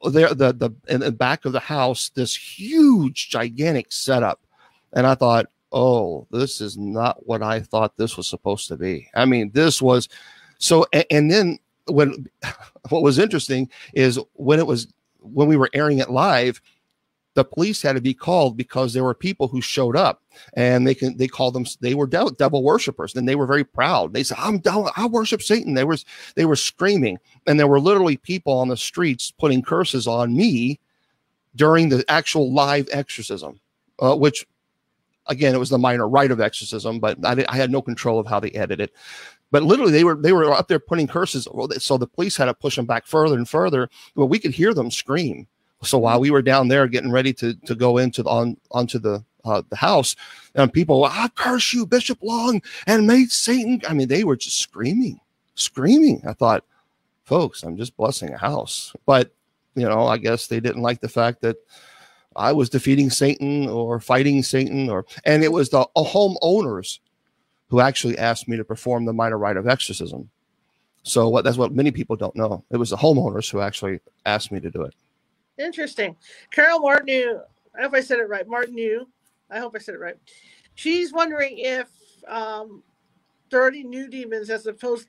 [0.08, 4.40] there, the, the, in the back of the house, this huge, gigantic setup.
[4.92, 9.08] And I thought, oh, this is not what I thought this was supposed to be.
[9.14, 10.08] I mean, this was
[10.58, 12.26] so, and, and then when
[12.88, 14.88] what was interesting is when it was
[15.20, 16.60] when we were airing it live,
[17.34, 20.22] the police had to be called because there were people who showed up
[20.54, 23.64] and they can they called them they were devil, devil worshippers and they were very
[23.64, 24.12] proud.
[24.12, 24.62] They said i'm
[24.96, 25.74] i worship satan.
[25.74, 26.04] They was
[26.36, 30.80] they were screaming and there were literally people on the streets putting curses on me
[31.56, 33.60] during the actual live exorcism
[33.98, 34.46] uh, which
[35.26, 38.26] again it was the minor rite of exorcism but I, I had no control of
[38.26, 38.94] how they edited it.
[39.50, 42.54] But literally they were they were up there putting curses so the police had to
[42.54, 45.46] push them back further and further but we could hear them scream
[45.84, 48.98] so while we were down there getting ready to to go into the, on onto
[48.98, 50.16] the uh, the house,
[50.54, 53.80] and people, I curse you, Bishop Long, and made Satan.
[53.88, 55.20] I mean, they were just screaming,
[55.54, 56.22] screaming.
[56.26, 56.64] I thought,
[57.24, 59.32] folks, I'm just blessing a house, but
[59.74, 61.56] you know, I guess they didn't like the fact that
[62.36, 67.00] I was defeating Satan or fighting Satan, or and it was the homeowners
[67.68, 70.30] who actually asked me to perform the minor rite of exorcism.
[71.02, 72.64] So what that's what many people don't know.
[72.70, 74.94] It was the homeowners who actually asked me to do it.
[75.58, 76.16] Interesting.
[76.50, 77.42] Carol Martineau,
[77.78, 78.46] I hope I said it right.
[78.46, 79.06] Martineau,
[79.50, 80.16] I hope I said it right.
[80.74, 81.88] She's wondering if
[82.28, 82.82] um,
[83.50, 85.08] there are any new demons as opposed.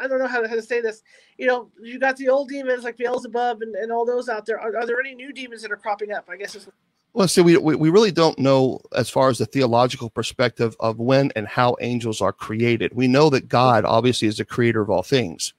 [0.00, 1.02] I don't know how to, how to say this.
[1.38, 4.60] You know, you got the old demons like Beelzebub and, and all those out there.
[4.60, 6.28] Are, are there any new demons that are cropping up?
[6.28, 6.54] I guess.
[6.54, 6.68] Is,
[7.12, 10.98] Well, see, we, we we really don't know as far as the theological perspective of
[10.98, 12.92] when and how angels are created.
[12.94, 15.54] We know that God obviously is the creator of all things.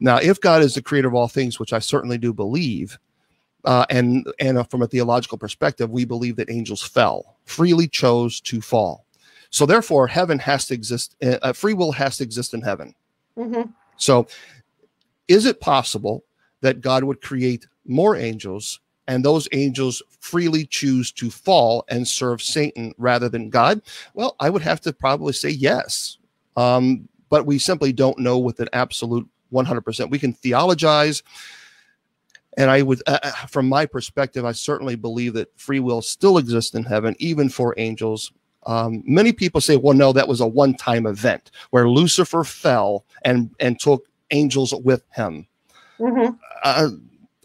[0.00, 2.98] Now, if God is the creator of all things, which I certainly do believe,
[3.64, 8.40] uh, and and uh, from a theological perspective, we believe that angels fell, freely chose
[8.42, 9.04] to fall.
[9.50, 11.16] So therefore, heaven has to exist.
[11.22, 12.94] Uh, uh, free will has to exist in heaven.
[13.36, 13.72] Mhm.
[13.96, 14.26] So,
[15.26, 16.24] is it possible
[16.60, 22.42] that God would create more angels and those angels freely choose to fall and serve
[22.42, 23.80] Satan rather than God?
[24.14, 26.18] Well, I would have to probably say yes.
[26.56, 30.10] Um, but we simply don't know with an absolute 100%.
[30.10, 31.22] We can theologize.
[32.58, 36.36] And I would, uh, uh, from my perspective, I certainly believe that free will still
[36.36, 38.32] exists in heaven, even for angels.
[38.66, 43.06] Um, many people say, well, no, that was a one time event where Lucifer fell
[43.24, 45.46] and, and took angels with him
[45.98, 46.38] Mhm.
[46.62, 46.90] uh,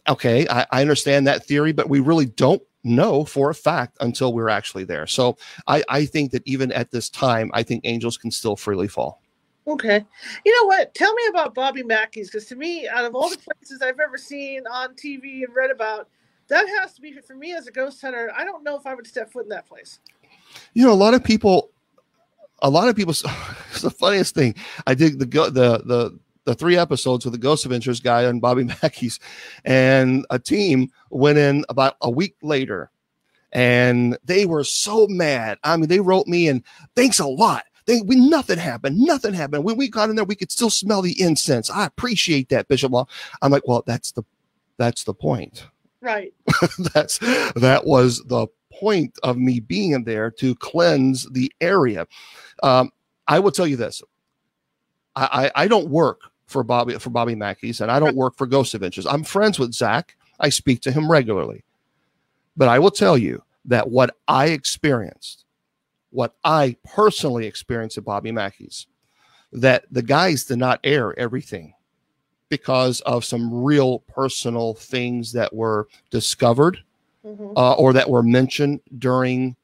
[0.09, 4.33] okay, I, I understand that theory, but we really don't know for a fact until
[4.33, 5.07] we're actually there.
[5.07, 8.87] So I, I think that even at this time, I think angels can still freely
[8.87, 9.22] fall.
[9.65, 10.05] Okay.
[10.45, 10.93] You know what?
[10.93, 14.17] Tell me about Bobby Mackey's because to me, out of all the places I've ever
[14.17, 16.09] seen on TV and read about,
[16.49, 18.31] that has to be for me as a ghost hunter.
[18.35, 19.99] I don't know if I would step foot in that place.
[20.73, 21.71] You know, a lot of people,
[22.61, 23.13] a lot of people.
[23.73, 24.53] It's the funniest thing.
[24.85, 28.63] I did the the the the three episodes with the Ghost Interest guy and Bobby
[28.83, 29.19] Mackey's,
[29.65, 32.91] and a team went in about a week later,
[33.51, 35.57] and they were so mad.
[35.63, 36.61] I mean, they wrote me and
[36.95, 37.63] thanks a lot.
[37.85, 38.97] They, we nothing happened.
[38.99, 39.63] Nothing happened.
[39.63, 41.69] When we got in there, we could still smell the incense.
[41.69, 43.07] I appreciate that, Bishop Long.
[43.41, 44.23] I'm like, well, that's the
[44.77, 45.67] that's the point.
[46.01, 46.33] Right.
[46.93, 47.17] that's
[47.55, 52.07] that was the point of me being in there to cleanse the area.
[52.61, 52.91] Um,
[53.27, 54.01] I will tell you this:
[55.15, 58.47] I, I I don't work for Bobby for Bobby Mackey's, and I don't work for
[58.47, 59.05] Ghost Adventures.
[59.05, 60.15] I'm friends with Zach.
[60.39, 61.63] I speak to him regularly,
[62.57, 65.42] but I will tell you that what I experienced,
[66.13, 68.85] what I personally experienced at Bobby Mackey's,
[69.51, 71.73] that the guys did not air everything
[72.49, 76.77] because of some real personal things that were discovered
[77.25, 77.53] Mhm.
[77.57, 79.55] uh, or that were mentioned during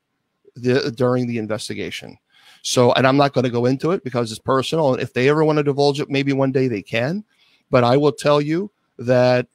[0.56, 2.18] the during the investigation.
[2.64, 4.94] So, and I'm not going to go into it because it's personal.
[4.94, 7.24] And if they ever want to divulge it, maybe one day they can.
[7.70, 9.48] But I will tell you that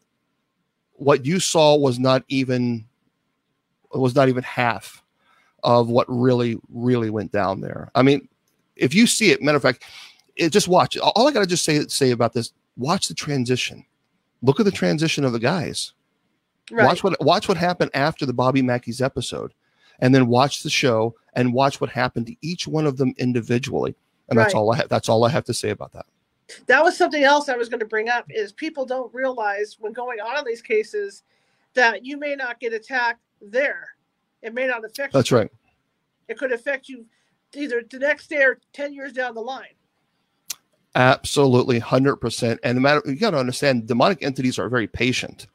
[0.92, 2.86] what you saw was not even
[3.92, 5.03] was not even half
[5.64, 7.90] of what really really went down there.
[7.94, 8.28] I mean,
[8.76, 9.84] if you see it, matter of fact,
[10.36, 10.96] it just watch.
[10.98, 13.84] All I got to just say say about this: watch the transition.
[14.42, 15.92] Look at the transition of the guys.
[16.70, 16.84] Right.
[16.84, 19.52] Watch what watch what happened after the Bobby Mackey's episode,
[20.00, 23.94] and then watch the show and watch what happened to each one of them individually.
[24.28, 24.60] And that's Right.
[24.60, 24.88] all I have.
[24.88, 26.06] That's all I have to say about that.
[26.66, 29.92] that was something else I was going to bring up is people don't realize when
[29.92, 31.22] going on in these cases
[31.72, 33.93] that you may not get attacked there.
[34.44, 35.18] It may not affect you.
[35.18, 35.38] That's you.
[35.38, 35.50] right.
[36.28, 37.06] It could affect you
[37.54, 39.74] either the next day or 10 years down the line.
[40.94, 42.60] Absolutely, hundred percent.
[42.62, 45.48] And the matter you got to understand, demonic entities are very patient.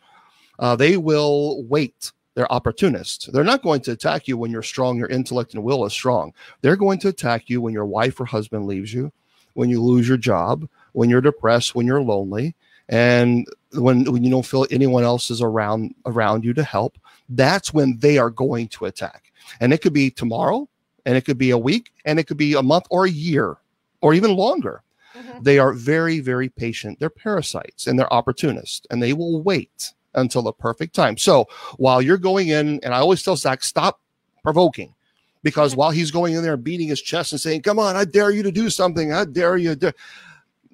[0.58, 2.12] Uh, they will wait.
[2.34, 3.28] They're opportunists.
[3.28, 4.98] They're not going to attack you when you're strong.
[4.98, 6.34] Your intellect and will is strong.
[6.62, 9.14] They're going to attack you when your wife or husband leaves you,
[9.54, 12.56] when you lose your job, when you're depressed, when you're lonely,
[12.90, 16.98] and when when you don't feel anyone else is around around you to help.
[17.30, 19.32] That's when they are going to attack.
[19.60, 20.68] And it could be tomorrow,
[21.06, 23.58] and it could be a week, and it could be a month or a year,
[24.02, 24.84] or even longer
[25.16, 25.44] Mhm.
[25.44, 30.44] they are very very patient they're parasites and they're opportunists and they will wait until
[30.44, 34.00] the perfect time so while you're going in and i always tell zach stop
[34.44, 34.94] provoking
[35.42, 38.30] because while he's going in there beating his chest and saying come on i dare
[38.30, 39.92] you to do something i dare you to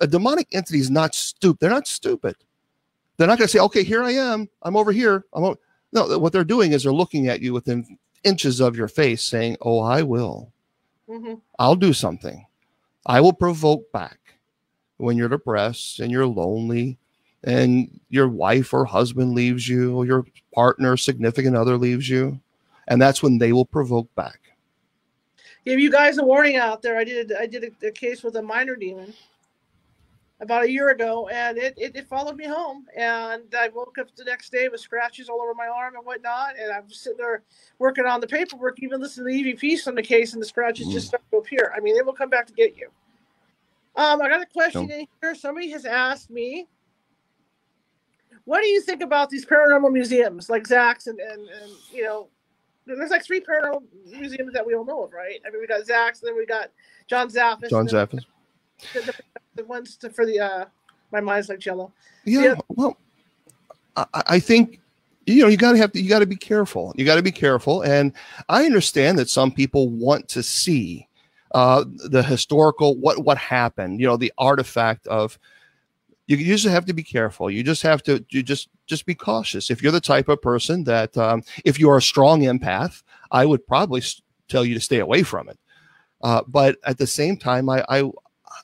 [0.02, 2.36] a demonic entity is not stupid they're not stupid
[3.16, 5.58] they're not going to say okay here i am i'm over here i'm o-.
[5.94, 9.56] no what they're doing is they're looking at you within inches of your face saying
[9.62, 10.52] oh i will
[11.08, 11.40] Mhm.
[11.60, 12.48] I'll do something.
[13.06, 14.18] I will provoke back
[14.98, 16.98] when you're depressed and you're lonely
[17.44, 22.40] and your wife or husband leaves you or your partner, significant other leaves you.
[22.88, 24.40] And that's when they will provoke back.
[25.64, 26.98] Give you guys a warning out there.
[26.98, 29.14] I did I did a, a case with a minor demon
[30.42, 32.86] about a year ago, and it, it, it followed me home.
[32.96, 36.56] And I woke up the next day with scratches all over my arm and whatnot.
[36.60, 37.44] And I'm sitting there
[37.80, 40.88] working on the paperwork, even listening to the EVPs on the case, and the scratches
[40.88, 41.74] just start to appear.
[41.76, 42.90] I mean, they will come back to get you.
[43.96, 45.36] Um, I got a question in here.
[45.36, 46.68] Somebody has asked me,
[48.44, 52.28] what do you think about these paranormal museums like Zach's and, and, and you know,
[52.86, 55.40] there's like three paranormal museums that we all know of, right?
[55.48, 56.72] I mean, we got Zach's, then we got
[57.08, 57.70] John Zaffis.
[57.70, 58.26] John Zaffis.
[59.56, 60.66] The, ones to, for the uh,
[61.12, 61.94] my mind's like jello.
[62.26, 62.44] Yeah.
[62.44, 62.56] Yeah.
[62.70, 62.98] Well,
[63.96, 64.82] I, I think
[65.26, 66.94] you know you got to have to you got to be careful.
[66.96, 68.14] You got to be careful, and
[68.50, 71.08] I understand that some people want to see
[71.54, 74.00] uh, the historical what what happened.
[74.00, 75.40] You know, the artifact of.
[76.28, 77.52] You you just have to be careful.
[77.52, 79.70] You just have to you just just be cautious.
[79.70, 83.46] If you're the type of person that um, if you are a strong empath, I
[83.46, 84.02] would probably
[84.48, 85.60] tell you to stay away from it.
[86.24, 88.10] Uh, but at the same time, I, I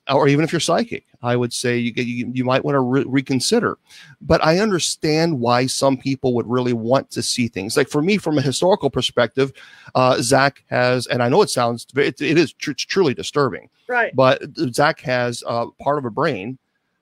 [0.10, 3.06] or even if you're psychic, I would say you you, you might want to re-
[3.08, 3.78] reconsider.
[4.22, 7.78] But I understand why some people would really want to see things.
[7.78, 9.54] Like for me, from a historical perspective,
[9.96, 14.16] uh, Zach has, and I know it sounds it, it is tr- truly disturbing, Right.
[14.16, 14.42] but
[14.74, 16.58] Zach has uh, part of a brain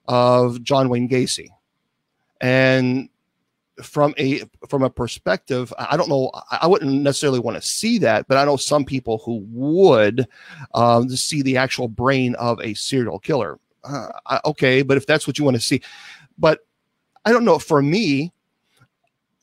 [0.07, 1.49] of John Wayne Gacy,
[2.41, 3.09] and
[3.81, 6.31] from a from a perspective, I don't know.
[6.51, 10.27] I wouldn't necessarily want to see that, but I know some people who would
[10.73, 13.59] um, see the actual brain of a serial killer.
[13.83, 15.81] Uh, okay, but if that's what you want to see,
[16.37, 16.59] but
[17.25, 17.59] I don't know.
[17.59, 18.33] For me,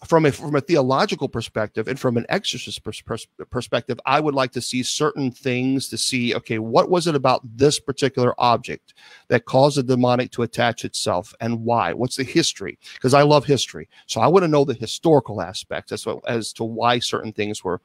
[0.05, 4.35] from a from a theological perspective and from an exorcist pers- pers- perspective, I would
[4.35, 6.35] like to see certain things to see.
[6.35, 8.95] Okay, what was it about this particular object
[9.29, 11.95] that caused the demonic to attach itself, and why?
[11.95, 12.79] What's the history?
[12.95, 16.53] Because I love history, so I want to know the historical aspects as well as
[16.55, 17.81] to why certain things were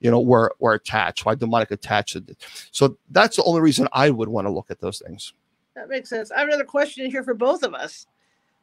[0.00, 2.36] you know were were attached why demonic attached it
[2.70, 5.32] so that's the only reason i would want to look at those things
[5.74, 6.30] That makes sense.
[6.30, 8.06] I have another question here for both of us.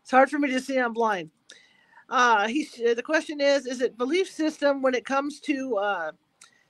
[0.02, 0.78] It's hard for me to see.
[0.78, 1.32] I'm blind.
[2.10, 6.12] Uh, he the question is: Is it belief system when it comes to uh,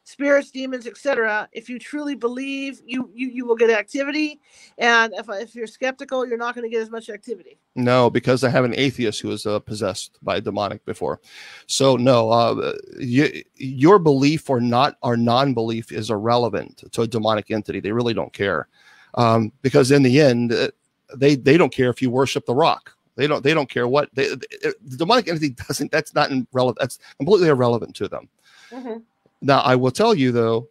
[0.03, 1.49] spirits, demons, etc.?
[1.51, 4.39] If you truly believe, you you you will get activity,
[4.77, 7.59] and if if you're skeptical, you're not going to get as much activity.
[7.75, 11.19] no because i have an atheist who was uh, possessed by demonic before
[11.65, 17.49] so no uh, y- your belief or not or non-belief is irrelevant to a demonic
[17.49, 18.67] entity they really don't care
[19.15, 20.69] um, because in the end uh,
[21.17, 24.09] they they don't care if you worship the rock they don't they don't care what
[24.14, 28.28] they, the demonic entity doesn't that's not irrelevant that's completely irrelevant to them
[28.74, 29.03] Mhm.
[29.41, 30.68] Now, I will tell you though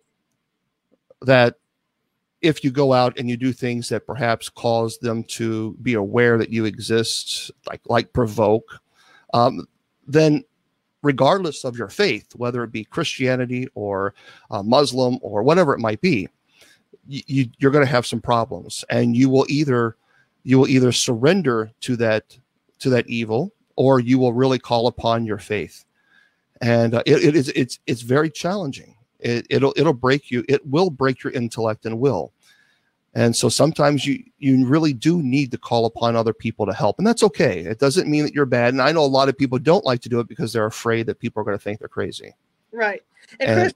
[1.20, 1.57] that
[2.40, 6.36] if you go out and you do things that perhaps cause them to be aware
[6.38, 8.80] that you exist, like like provoke,
[9.34, 9.66] um,
[10.07, 10.43] then
[11.03, 14.14] regardless of your faith, whether it be Christianity or
[14.51, 16.28] uh, Muslim or whatever it might be,
[17.07, 19.97] you you're going to have some problems, and you will either
[20.45, 22.36] you will either surrender to that
[22.80, 25.84] to that evil, or you will really call upon your faith
[26.61, 30.64] and uh, it, it is it's it's very challenging it, it'll it'll break you it
[30.66, 32.32] will break your intellect and will
[33.14, 36.99] and so sometimes you you really do need to call upon other people to help
[36.99, 39.36] and that's okay it doesn't mean that you're bad and i know a lot of
[39.36, 41.78] people don't like to do it because they're afraid that people are going to think
[41.80, 42.32] they're crazy
[42.70, 43.03] Right.
[43.40, 43.74] And And- Chris,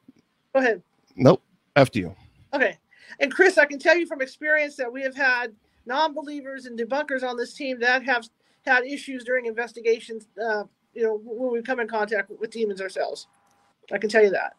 [0.55, 0.83] go ahead.
[1.17, 1.43] nope
[1.75, 2.14] after you
[2.55, 2.79] Okay.
[3.19, 5.53] And Chris, I can tell you from experience that we have had
[5.87, 8.28] non-believers and debunkers on this team that have
[8.64, 10.26] had issues during investigations.
[10.43, 10.64] Uh,
[10.95, 13.28] you know, when we come in contact with, with demons ourselves.
[13.93, 14.55] I can tell you that.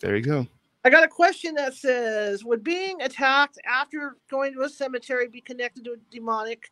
[0.00, 0.46] there you go
[0.84, 5.40] I got a question that says, would being attacked after going to a cemetery be
[5.40, 6.70] connected to a demonic,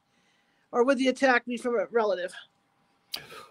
[0.72, 2.32] or would the attack be from a relative?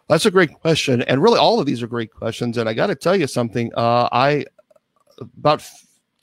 [0.08, 1.02] That's a great question.
[1.04, 2.58] And really, all of these are great questions.
[2.58, 3.72] And I got to tell you something.
[3.76, 4.46] Uh, I,
[5.20, 5.64] about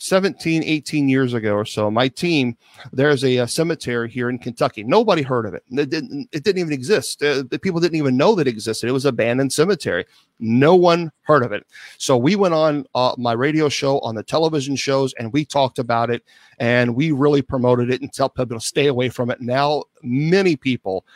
[0.02, 2.56] 17, 18 years ago or so, my team,
[2.92, 4.82] there's a, uh cemetery here in Kentucky.
[4.82, 5.62] Nobody heard of it.
[5.70, 7.22] It didn't, it didn't even exist.
[7.22, 8.88] Uh, the people didn't even know that it existed.
[8.88, 10.04] It was abandoned cemetery.
[10.40, 11.64] No one heard of it.
[11.98, 15.78] So we went on uh, my radio show, on the television shows, and we talked
[15.78, 16.24] about it.
[16.58, 19.40] And we really promoted it and tell people to stay away from it.
[19.40, 21.06] Now, many people,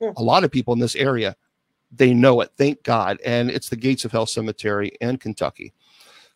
[0.00, 1.34] a lot of people in this area,
[1.90, 2.52] they know it.
[2.56, 3.18] Thank God.
[3.24, 5.72] And it's the Gates of Hell Cemetery in Kentucky.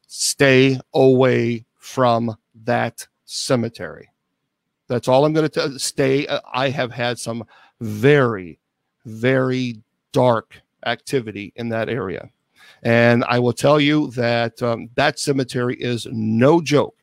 [0.09, 4.09] Stay away from that cemetery.
[4.87, 5.79] That's all I'm going to.
[5.79, 6.27] Stay.
[6.27, 7.45] uh, I have had some
[7.81, 8.61] very,
[9.05, 9.81] very
[10.13, 12.31] dark activity in that area.
[12.83, 16.97] And I will tell you that um, that cemetery is no joke.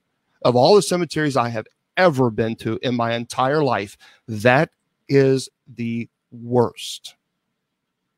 [0.44, 1.68] Of all the cemeteries I have
[1.98, 3.98] ever been to in my entire life,
[4.28, 4.70] that
[5.10, 7.16] is the worst.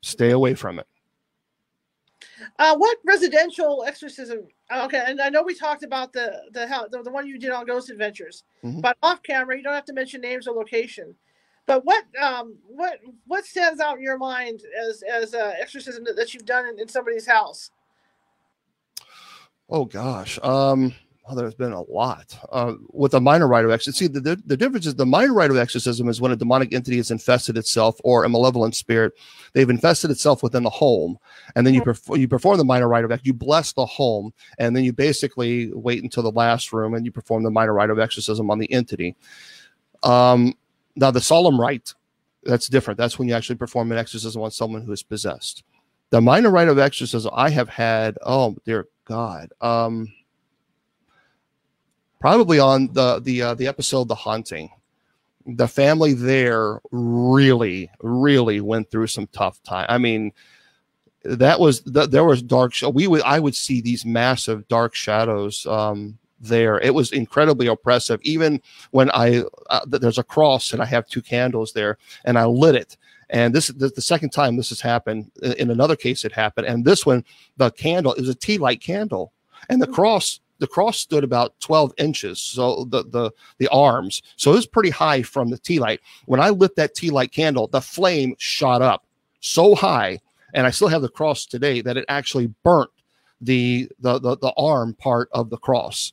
[0.02, 0.86] Stay away from it.
[2.58, 4.46] Uh, what residential exorcism?
[4.70, 7.38] uh, Okay, and I know we talked about the the how the, the one you
[7.38, 8.80] did on Ghost Adventures, Mhm.
[8.82, 11.14] but off camera, you don't have to mention names or location.
[11.66, 16.16] But what um what what stands out in your mind as as uh, exorcism that,
[16.16, 17.70] that you've done in, in somebody's house?
[19.68, 20.38] Oh gosh.
[20.42, 20.94] Um
[21.26, 24.06] well, there's been a lot uh, with a minor rite of exorcism.
[24.08, 26.72] See, the, the, the difference is the minor rite of exorcism is when a demonic
[26.74, 29.12] entity has infested itself or a malevolent spirit.
[29.52, 31.18] They've infested itself within the home,
[31.54, 33.26] and then you perform you perform the minor rite of exorcism.
[33.26, 37.12] You bless the home, and then you basically wait until the last room and you
[37.12, 39.14] perform the minor rite of exorcism on the entity.
[40.02, 40.54] Um,
[40.96, 41.94] now, the solemn rite
[42.42, 42.98] that's different.
[42.98, 45.62] That's when you actually perform an exorcism on someone who is possessed.
[46.10, 48.18] The minor rite of exorcism I have had.
[48.24, 49.52] Oh dear God.
[49.60, 50.12] Um,
[52.20, 54.70] probably on the the uh, the episode The Haunting.
[55.46, 59.86] The family there really, really went through some tough time.
[59.88, 60.32] I mean,
[61.24, 62.74] that was the, there was dark.
[62.74, 66.78] Sh- we would I would see these massive dark shadows um, there.
[66.78, 68.20] It was incredibly oppressive.
[68.22, 68.60] Even
[68.90, 72.74] when I uh, there's a cross and I have two candles there, and I lit
[72.74, 72.96] it.
[73.30, 75.30] And this is the second time this has happened.
[75.56, 77.24] In another case, it happened, and this one,
[77.56, 79.32] the candle, it was a tea light candle,
[79.68, 84.22] and the cross the cross stood about 12 inches so the the the arms.
[84.36, 86.00] So it was pretty high from the tea light.
[86.26, 89.06] When i lit that tea light candle the flame shot up
[89.40, 90.20] so high
[90.54, 92.90] and i still have the cross today that it actually burnt
[93.40, 96.12] the the the, the arm part of the cross.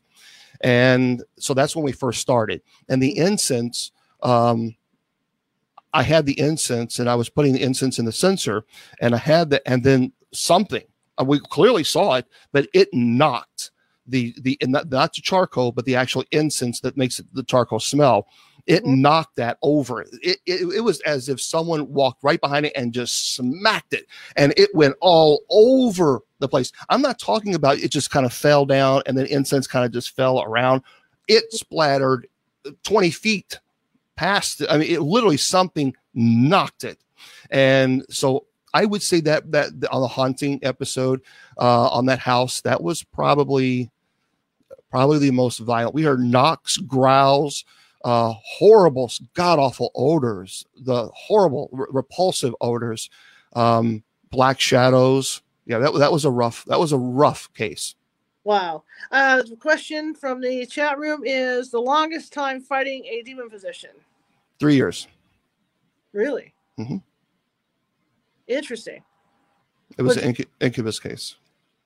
[0.61, 2.63] And so that's when we first started.
[2.89, 3.91] And the incense
[4.23, 4.75] um
[5.93, 8.65] i had the incense and i was putting the incense in the censer
[8.99, 10.83] and i had the and then something
[11.19, 13.71] uh, we clearly saw it but it knocked
[14.07, 17.79] the the not, not the charcoal, but the actual incense that makes it, the charcoal
[17.79, 18.27] smell.
[18.65, 19.01] It mm-hmm.
[19.01, 20.01] knocked that over.
[20.01, 24.05] It, it it was as if someone walked right behind it and just smacked it,
[24.35, 26.71] and it went all over the place.
[26.89, 29.91] I'm not talking about it just kind of fell down and then incense kind of
[29.91, 30.83] just fell around.
[31.27, 32.27] It splattered
[32.83, 33.59] 20 feet
[34.15, 34.61] past.
[34.61, 34.69] It.
[34.69, 36.99] I mean, it literally something knocked it,
[37.49, 41.21] and so I would say that that on the haunting episode
[41.57, 43.91] uh, on that house, that was probably
[44.89, 45.95] probably the most violent.
[45.95, 47.65] We heard knocks, growls,
[48.03, 53.09] uh, horrible, god awful odors, the horrible, repulsive odors,
[53.53, 55.41] um, black shadows.
[55.65, 57.95] Yeah, that that was a rough that was a rough case.
[58.45, 58.83] Wow.
[59.11, 63.89] Uh, the question from the chat room is the longest time fighting a demon possession.
[64.57, 65.09] Three years.
[66.13, 66.53] Really?
[66.79, 66.97] Mm-hmm.
[68.47, 69.03] Interesting.
[69.97, 71.35] It was, was an incubus case.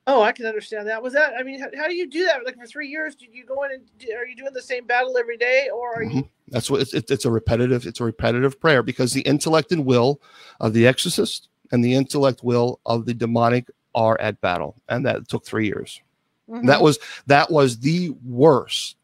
[0.08, 1.02] Oh, I can understand that.
[1.02, 1.34] Was that?
[1.38, 2.44] I mean, how, how, do you do that?
[2.44, 4.86] Like for three years, did you go in and do, are you doing the same
[4.86, 6.18] battle every day, or are mm-hmm.
[6.18, 6.30] you?
[6.48, 7.26] That's what it's, it's.
[7.26, 7.86] a repetitive.
[7.86, 10.20] It's a repetitive prayer because the intellect and will
[10.60, 15.28] of the exorcist and the intellect will of the demonic are at battle, and that
[15.28, 16.02] took three years.
[16.50, 16.66] Mm-hmm.
[16.66, 16.98] That was
[17.28, 18.98] that was the worst,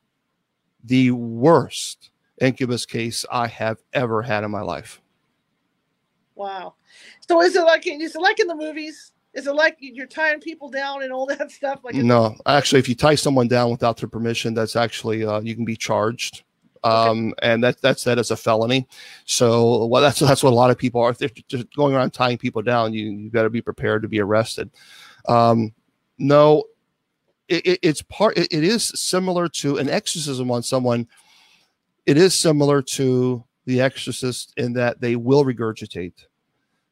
[0.84, 2.10] the worst
[2.42, 5.00] incubus case I have ever had in my life.
[6.36, 6.76] Wow.
[7.28, 9.12] So is it like is it like in the movies?
[9.38, 11.82] Is it like you're tying people down and all that stuff?
[11.84, 15.56] Like no, actually, if you tie someone down without their permission, that's actually uh, you
[15.56, 16.44] can be charged.
[16.84, 17.52] Um, okay.
[17.52, 18.88] and that that's that as a felony.
[19.26, 21.12] So well, that's that's what a lot of people are.
[21.12, 24.08] If they're just going around tying people down, you you got to be prepared to
[24.08, 24.72] be arrested.
[25.28, 25.72] Um,
[26.18, 26.64] no,
[27.48, 28.40] it, it, it's part.
[28.40, 31.08] It, it is similar to an exorcism on someone.
[32.08, 36.26] It is similar to the exorcist in that they will regurgitate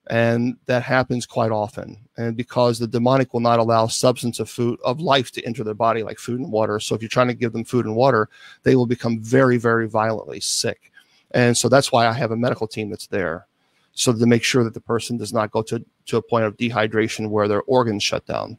[0.07, 1.97] and that happens quite often.
[2.17, 5.73] And because the demonic will not allow substance of food of life to enter their
[5.73, 6.79] body like food and water.
[6.79, 8.29] So if you're trying to give them food and water
[8.63, 10.91] they will become very very violently sick.
[11.31, 13.47] And so that's why i have a medical team that's there
[13.93, 16.57] so to make sure that the person does not go to, to a point of
[16.57, 18.57] dehydration where their organs shut down.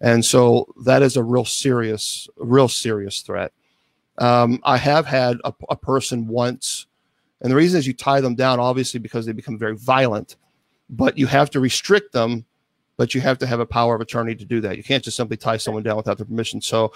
[0.00, 3.52] And so that is a real serious real serious threat.
[4.18, 6.86] Um, i have had a, a person once
[7.40, 10.36] and the reason is you tie them down obviously because they become very violent
[10.90, 12.44] but you have to restrict them
[12.98, 14.76] but you have to have a power of attorney to do that.
[14.76, 16.60] You can't just simply tie someone down without their permission.
[16.60, 16.92] So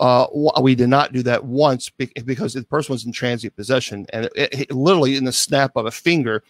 [0.00, 0.26] uh,
[0.60, 4.60] we did not do that once because the person was in transient possession and it,
[4.60, 6.42] it, literally in the snap of a finger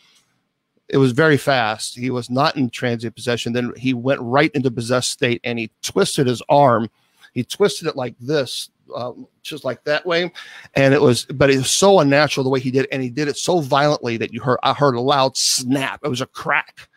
[0.88, 1.96] it was very fast.
[1.96, 3.52] He was not in transient possession.
[3.52, 6.88] Then he went right into possessed state and he twisted his arm.
[7.32, 9.12] He twisted it like this uh,
[9.42, 10.32] just like that way.
[10.74, 12.88] And it was but it was so unnatural the way he did it.
[12.92, 16.00] And he did it so violently that you heard i heard a loud snap.
[16.04, 16.88] It was a crack.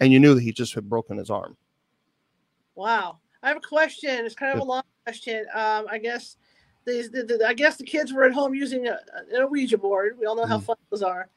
[0.00, 1.56] And you knew that he just had broken his arm.
[2.74, 3.18] Wow.
[3.42, 4.24] I have a question.
[4.24, 5.46] It's kind of a long question.
[5.54, 6.36] Um, i guess
[6.84, 8.98] these the, the, i guess the kids were at home using a,
[9.38, 10.16] a ouija board.
[10.18, 10.64] We all know how mm.
[10.64, 11.28] fun those are.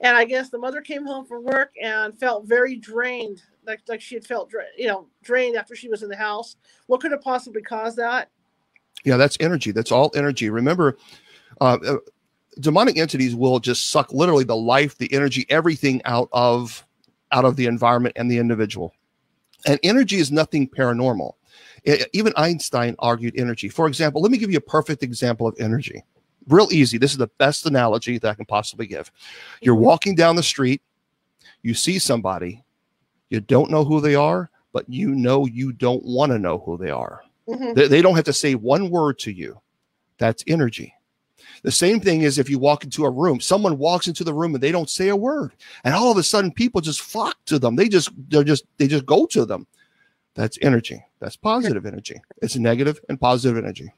[0.00, 4.00] And i guess the mother came home from work and felt very drained like, like
[4.00, 6.56] she had felt you know drained after she was in the house.
[6.86, 8.30] What could have possibly caused that
[9.04, 9.72] yeah, that's energy.
[9.72, 10.50] That's all energy.
[10.50, 10.96] Remember,
[11.60, 11.96] uh, uh,
[12.60, 16.84] demonic entities will just suck literally the life, the energy, everything out of
[17.32, 18.94] out of the environment and the individual.
[19.66, 21.32] And energy is nothing paranormal.
[21.86, 23.68] I- even Einstein argued energy.
[23.68, 26.04] For example, let me give you a perfect example of energy.
[26.48, 26.98] Real easy.
[26.98, 29.10] This is the best analogy that I can possibly give.
[29.60, 30.80] You're walking down the street,
[31.62, 32.64] you see somebody,
[33.30, 36.76] you don't know who they are, but you know you don't want to know who
[36.76, 37.22] they are.
[37.48, 37.74] Mhm.
[37.74, 39.60] They, they don't have to say one word to you.
[40.18, 40.92] That's energy.
[41.62, 44.54] The same thing is if you walk into a room, someone walks into the room
[44.54, 45.52] and they don't say a word,
[45.84, 47.76] and all of a sudden people just flock to them.
[47.76, 49.66] They just they're just they just go to them.
[50.34, 51.02] That's energy.
[51.18, 52.20] That's positive energy.
[52.42, 53.92] It's negative and positive energy.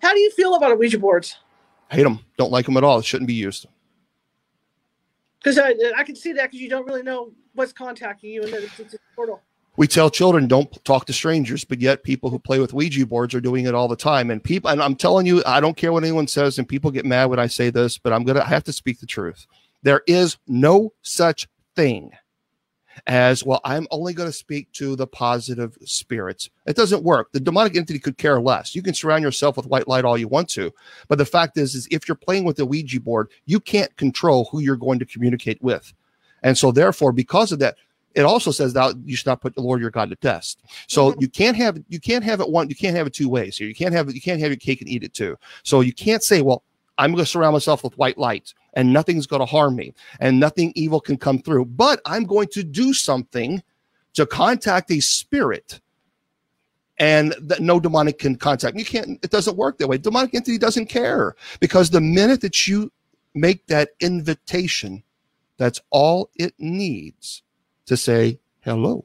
[0.00, 1.38] How do you feel about Ouija boards?
[1.90, 2.20] Hate them.
[2.36, 2.98] Don't like them at all.
[2.98, 3.66] It shouldn't be used.
[5.38, 8.52] Because I, I can see that because you don't really know what's contacting you and
[8.52, 9.42] that it's a portal.
[9.76, 13.34] We tell children don't talk to strangers, but yet people who play with Ouija boards
[13.34, 14.30] are doing it all the time.
[14.30, 17.06] And people, and I'm telling you, I don't care what anyone says, and people get
[17.06, 19.46] mad when I say this, but I'm gonna I have to speak the truth.
[19.82, 22.12] There is no such thing
[23.06, 23.60] as well.
[23.64, 26.50] I'm only going to speak to the positive spirits.
[26.66, 27.32] It doesn't work.
[27.32, 28.74] The demonic entity could care less.
[28.74, 30.72] You can surround yourself with white light all you want to,
[31.08, 34.48] but the fact is, is if you're playing with the Ouija board, you can't control
[34.50, 35.92] who you're going to communicate with,
[36.42, 37.76] and so therefore, because of that,
[38.14, 40.62] it also says that you should not put the Lord your God to test.
[40.86, 41.20] So Mhm.
[41.22, 43.68] you can't have you can't have it one you can't have it two ways here.
[43.68, 45.36] You can't have it you can't have your cake and eat it too.
[45.62, 46.62] So you can't say, well,
[46.98, 50.38] I'm going to surround myself with white light and nothing's going to harm me and
[50.38, 51.64] nothing evil can come through.
[51.66, 53.62] But I'm going to do something
[54.14, 55.80] to contact a spirit
[56.98, 58.76] and that no demonic can contact.
[58.78, 59.98] You can't, it doesn't work that way.
[59.98, 62.92] Demonic entity doesn't care because the minute that you
[63.34, 65.02] make that invitation,
[65.56, 67.42] that's all it needs
[67.92, 69.04] to say hello.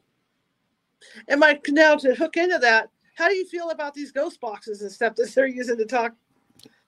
[1.27, 4.81] And my now to hook into that, how do you feel about these ghost boxes
[4.81, 6.13] and stuff that they're using to talk?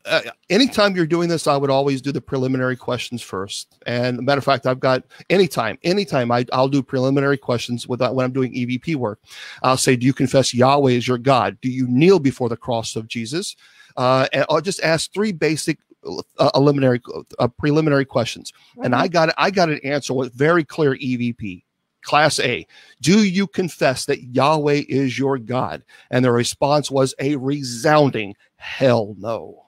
[0.06, 3.78] uh, anytime you're doing this, I would always do the preliminary questions first.
[3.86, 8.26] And matter of fact, I've got anytime, anytime I, I'll do preliminary questions without when
[8.26, 9.20] I'm doing EVP work.
[9.62, 11.58] I'll say, Do you confess Yahweh is your God?
[11.62, 13.56] Do you kneel before the cross of Jesus?
[13.98, 15.80] Uh, and I'll just ask three basic
[16.38, 17.02] uh, preliminary
[17.40, 21.64] uh, preliminary questions, and I got I got an answer with very clear EVP.
[22.02, 22.66] Class A,
[23.02, 25.84] do you confess that Yahweh is your God?
[26.12, 29.66] And the response was a resounding hell no.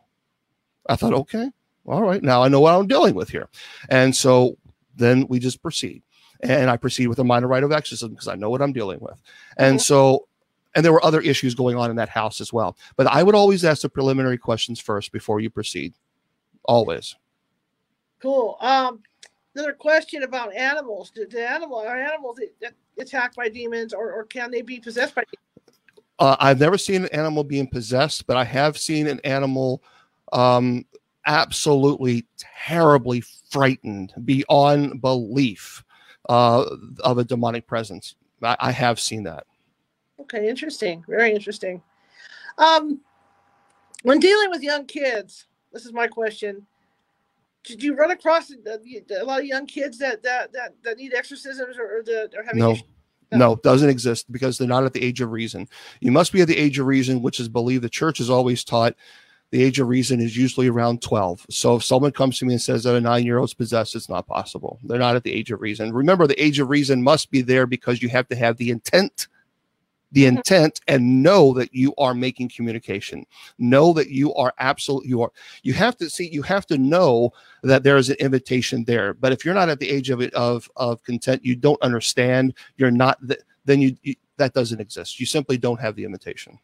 [0.88, 1.51] I thought, okay,
[1.86, 3.49] all right, now I know what I'm dealing with here.
[3.89, 4.57] And so
[4.95, 6.03] then we just proceed.
[6.41, 8.99] And I proceed with a minor rite of exorcism because I know what I'm dealing
[8.99, 9.21] with.
[9.57, 10.27] And so,
[10.73, 12.77] and there were other issues going on in that house as well.
[12.95, 15.93] But I would always ask the preliminary questions first before you proceed.
[16.63, 17.15] Always.
[18.21, 18.57] Cool.
[18.59, 19.01] Um,
[19.56, 21.12] another question about animals.
[21.12, 22.39] Do, do animal are animals
[22.99, 25.24] attacked by demons, or, or can they be possessed by?
[25.24, 25.80] demons?
[26.20, 29.82] Uh, I've never seen an animal being possessed, but I have seen an animal
[30.34, 30.86] um,
[31.26, 35.84] absolutely terribly frightened beyond belief
[36.30, 36.64] uh,
[37.04, 38.16] of a demonic presence.
[38.43, 39.45] I, I have seen that.
[40.20, 41.04] Okay, interesting.
[41.08, 41.82] Very interesting.
[42.58, 43.02] Um,
[44.04, 46.66] when dealing with young kids, this is my question.
[47.64, 51.78] Did you run across a, lot of young kids that that that, that need exorcisms
[51.78, 52.72] or, or that are having No.
[52.72, 52.86] issues?
[53.34, 55.68] No, doesn't exist because they're not at the age of reason.
[56.01, 58.66] You must be at the age of reason, which is believed the church has always
[58.66, 58.93] taught
[59.51, 61.45] the age of reason is usually around 12.
[61.49, 64.09] So if someone comes to me and says that a nine year old's possessed, it's
[64.09, 64.80] not possible.
[64.84, 65.93] They're not at the age of reason.
[65.93, 69.28] Remember, the age of reason must be there because you have to have the intent,
[70.12, 70.38] the Mhm.
[70.38, 73.26] intent, and know that you are making communication.
[73.57, 75.05] Know that you are absolute.
[75.05, 75.32] You are.
[75.64, 76.30] You have to see.
[76.30, 77.32] You have to know
[77.64, 79.14] that there is an invitation there.
[79.14, 82.53] But if you're not at the age of it of of content, you don't understand.
[82.78, 83.18] You're not.
[83.28, 85.20] th- Then you, you that doesn't exist.
[85.20, 86.57] You simply don't have the invitation.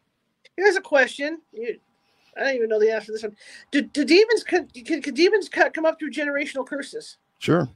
[0.56, 1.40] Here's a question.
[1.52, 1.78] You,
[2.36, 3.36] I don't even know the answer to this one.
[3.70, 7.18] Do, do demons can, can, can demons come up through generational curses?
[7.38, 7.68] Sure.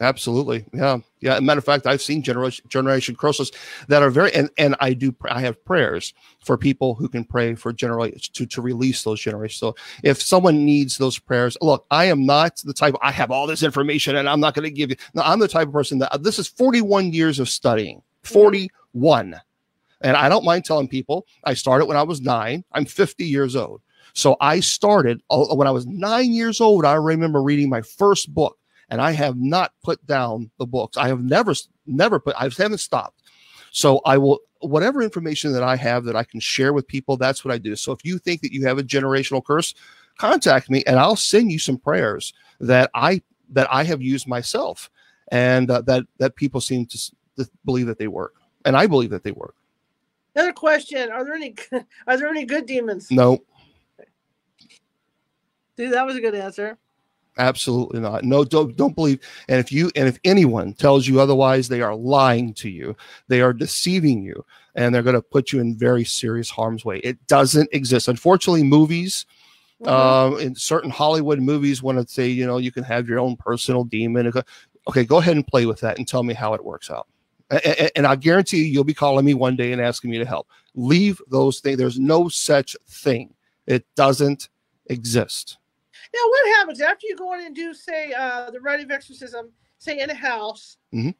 [0.00, 0.66] Absolutely.
[0.74, 0.98] Yeah.
[1.20, 1.40] Yeah.
[1.40, 3.50] Matter of fact, I've seen generation generation curses
[3.88, 6.12] that are very and and I do I have prayers
[6.44, 9.58] for people who can pray for generate to to release those generations.
[9.58, 13.46] So if someone needs those prayers, look, I am not the type I have all
[13.46, 14.96] this information and I'm not going to give you.
[15.14, 18.02] No, I'm the type of person that this is 41 years of studying.
[18.22, 19.40] 41.
[20.02, 22.62] And I don't mind telling people I started when I was 9.
[22.72, 23.80] I'm 50 years old.
[24.12, 26.84] So I started uh, when I was 9 years old.
[26.84, 30.96] I remember reading my first book and I have not put down the books.
[30.96, 31.54] I have never,
[31.86, 33.22] never put, I haven't stopped.
[33.72, 37.44] So I will, whatever information that I have that I can share with people, that's
[37.44, 37.76] what I do.
[37.76, 39.74] So if you think that you have a generational curse,
[40.18, 44.90] contact me and I'll send you some prayers that I, that I have used myself
[45.28, 46.98] and uh, that, that people seem to,
[47.38, 48.34] to believe that they work.
[48.64, 49.54] And I believe that they work.
[50.34, 51.54] Another question: Are there any
[52.06, 53.10] are there any good demons?
[53.10, 53.42] No,
[55.76, 56.78] Dude, that was a good answer.
[57.38, 58.24] Absolutely not.
[58.24, 59.20] No, don't don't believe.
[59.48, 62.96] And if you and if anyone tells you otherwise, they are lying to you.
[63.28, 66.98] They are deceiving you, and they're going to put you in very serious harm's way.
[66.98, 68.08] It doesn't exist.
[68.08, 69.26] Unfortunately, movies,
[69.82, 69.88] Mhm.
[69.88, 73.36] um, in certain Hollywood movies, want to say you know you can have your own
[73.36, 74.32] personal demon.
[74.88, 77.06] Okay, go ahead and play with that and tell me how it works out.
[77.50, 80.18] A- a- And I guarantee you, you'll be calling me one day and asking me
[80.18, 80.48] to help.
[80.74, 81.76] Leave those things.
[81.76, 83.34] There's no such thing.
[83.66, 84.48] It doesn't
[84.86, 85.58] exist.
[86.14, 89.50] Now, what happens after you go in and do, say, uh, the rite of exorcism,
[89.78, 90.76] say in a house?
[90.94, 91.14] Mhm.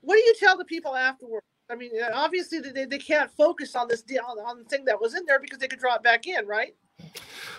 [0.00, 1.46] What do you tell the people afterwards?
[1.70, 5.00] I mean, uh, obviously they, they can't focus on this deal on the thing that
[5.00, 6.74] was in there because they could draw it back in, right?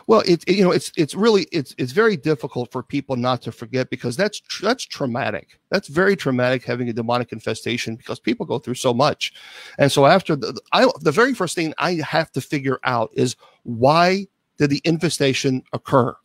[0.07, 3.51] Well, it's you know, it's it's really it's it's very difficult for people not to
[3.51, 5.59] forget because that's that's traumatic.
[5.69, 9.33] That's very traumatic having a demonic infestation because people go through so much,
[9.77, 13.35] and so after the I the very first thing I have to figure out is
[13.63, 16.15] why did the infestation occur?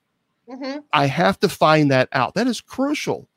[0.48, 0.80] Mm-hmm.
[0.92, 2.34] I have to find that out.
[2.34, 3.28] That is crucial.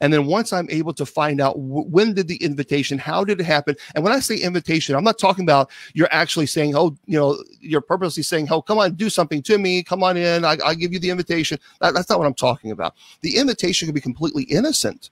[0.00, 3.40] And then once I'm able to find out w- when did the invitation, how did
[3.40, 3.76] it happen?
[3.94, 7.42] And when I say invitation, I'm not talking about you're actually saying, oh, you know,
[7.60, 9.82] you're purposely saying, oh, come on, do something to me.
[9.82, 10.44] Come on in.
[10.44, 11.58] I, I give you the invitation.
[11.80, 12.94] That, that's not what I'm talking about.
[13.20, 15.10] The invitation can be completely innocent.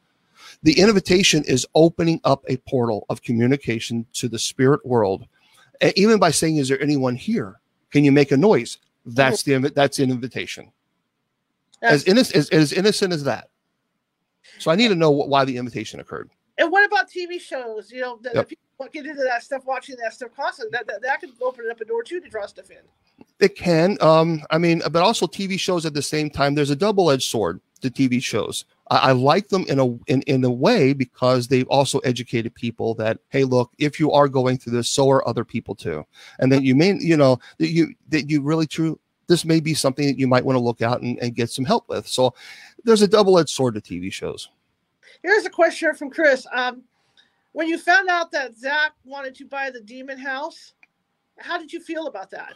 [0.62, 5.26] The invitation is opening up a portal of communication to the spirit world.
[5.80, 7.60] And even by saying, is there anyone here?
[7.90, 8.78] Can you make a noise?
[9.06, 10.72] That's the that's an invitation
[11.84, 13.50] as innocent as, as innocent as that.
[14.58, 16.30] So I need to know wh- why the invitation occurred.
[16.58, 17.90] and what about TV shows?
[17.90, 18.48] You know, that Yep.
[18.48, 21.80] people get into that stuff, watching that stuff constantly, that, that, that could open up
[21.80, 22.78] a door too to draw stuff in.
[23.40, 26.54] It can, um, I mean, but also TV shows at the same time.
[26.54, 28.64] There's a double-edged sword to TV shows.
[28.90, 32.94] I, I like them in a in, in a way because they've also educated people
[32.94, 36.04] that hey, look, if you are going through this, so are other people too,
[36.38, 38.98] and that you may, you know, that you that you really true.
[39.26, 41.64] This may be something that you might want to look out and, and get some
[41.64, 42.06] help with.
[42.06, 42.34] So
[42.84, 44.48] there's a double-edged sword to TV shows.
[45.22, 46.46] Here's a question from Chris.
[46.52, 46.82] Um,
[47.52, 50.74] when you found out that Zach wanted to buy the demon house,
[51.38, 52.54] how did you feel about that?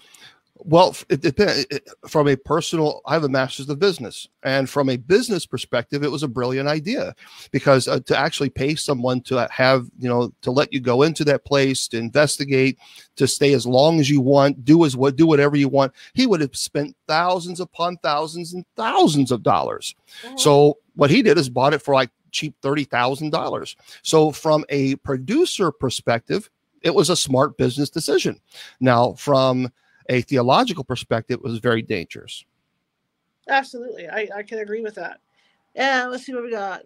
[0.65, 1.67] Well, it depends.
[2.09, 6.11] From a personal, I have a master's of business, and from a business perspective, it
[6.11, 7.15] was a brilliant idea
[7.53, 11.25] because uh, to actually pay someone to have, you know, to let you go into
[11.25, 12.79] that place to investigate,
[13.17, 15.93] to stay as long as you want, do as what, do whatever you want.
[16.15, 19.95] He would have spent thousands upon thousands and thousands of dollars.
[20.37, 23.77] So what he did is bought it for like cheap thirty thousand dollars.
[24.03, 26.51] So from a producer perspective,
[26.83, 28.41] it was a smart business decision.
[28.81, 29.71] Now from
[30.09, 32.45] a theological perspective, was very dangerous.
[33.49, 35.21] Absolutely, I, I can agree with that.
[35.75, 36.83] And let's see what we got.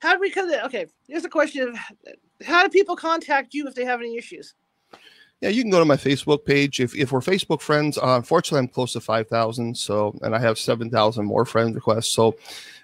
[0.00, 0.64] How do we come to?
[0.66, 1.78] Okay, here's a question of
[2.44, 4.54] how do people contact you if they have any issues?
[5.40, 6.80] Yeah, you can go to my Facebook page.
[6.80, 9.76] If, if we're Facebook friends, uh, unfortunately, I'm close to 5,000.
[9.76, 12.12] So, and I have 7,000 more friend requests.
[12.12, 12.36] So,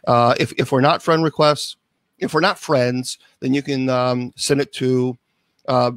[0.07, 1.77] uh, if, if we're not friend requests,
[2.21, 5.19] if we're not friends, then you can um, send it to
[5.69, 5.93] uh,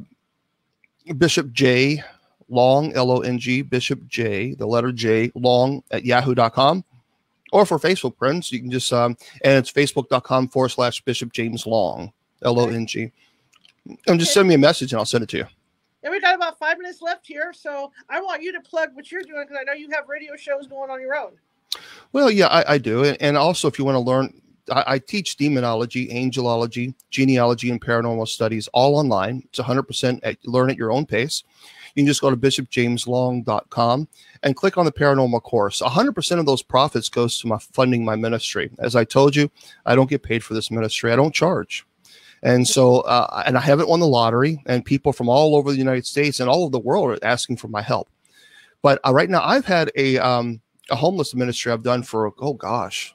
[1.18, 2.02] Bishop J
[2.48, 6.84] Long, L O N G, Bishop J, the letter J, Long at yahoo.com.
[7.52, 11.66] Or for Facebook friends, you can just, um, and it's facebook.com forward slash Bishop James
[11.66, 12.12] Long,
[12.42, 13.12] L O N G.
[14.06, 15.46] And just send me a message and I'll send it to you.
[16.02, 19.10] And we got about five minutes left here, so I want you to plug what
[19.10, 21.32] you're doing because I know you have radio shows going on your own.
[22.12, 23.04] Well, yeah, I, I do.
[23.04, 24.40] And, and also, if you want to learn,
[24.70, 29.42] I, I teach demonology, angelology, genealogy, and paranormal studies all online.
[29.46, 31.42] It's 100% at, learn at your own pace.
[31.94, 34.08] You can just go to bishopjameslong.com
[34.42, 35.80] and click on the paranormal course.
[35.80, 38.70] 100% of those profits goes to my funding my ministry.
[38.78, 39.50] As I told you,
[39.86, 41.12] I don't get paid for this ministry.
[41.12, 41.86] I don't charge.
[42.42, 45.78] And so, uh, and I haven't won the lottery, and people from all over the
[45.78, 48.10] United States and all over the world are asking for my help.
[48.82, 50.60] But uh, right now, I've had a um,
[50.90, 53.14] a homeless ministry I've done for oh gosh,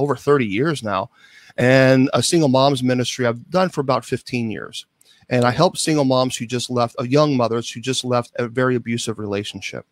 [0.00, 1.10] over 30 years now,
[1.56, 4.86] and a single moms ministry I've done for about 15 years.
[5.28, 8.48] And I help single moms who just left, uh, young mothers who just left a
[8.48, 9.86] very abusive relationship,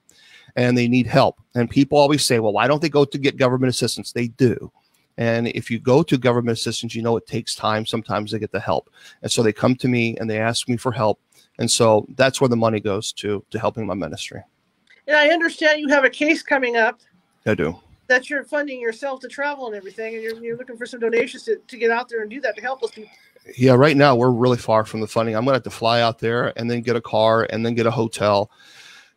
[0.57, 1.41] and they need help.
[1.55, 4.13] And people always say, well, why don't they go to get government assistance?
[4.13, 4.73] They do.
[5.17, 8.53] And if you go to government assistance, you know it takes time sometimes to get
[8.53, 8.89] the help.
[9.23, 11.21] And so they come to me and they ask me for help.
[11.59, 14.43] And so that's where the money goes to to helping my ministry.
[15.09, 17.01] And I understand you have a case coming up
[17.49, 17.79] I do.
[18.09, 21.45] That you're funding yourself to travel and everything, and you're, you're looking for some donations
[21.45, 23.11] to, to get out there and do that to help those people.
[23.57, 25.37] Yeah, right now we're really far from the funding.
[25.37, 27.87] I'm gonna have to fly out there and then get a car and then get
[27.87, 28.51] a hotel.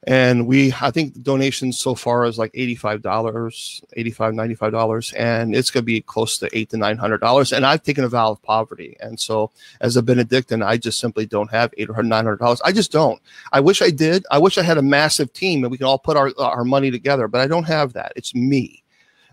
[0.07, 5.83] and we i think donations so far is like $85 $85 $95 and it's going
[5.83, 7.53] to be close to eight to nine hundred dollars.
[7.53, 8.97] And i've taken a vow of poverty.
[8.99, 12.61] And so as a benedictine i just simply don't have eight or nine hundred dollars.
[12.65, 13.21] I just don't.
[13.51, 14.25] I wish i did.
[14.31, 16.89] I wish i had a massive team and we can all put our, our money
[16.91, 18.13] together but i don't have that.
[18.15, 18.80] It's me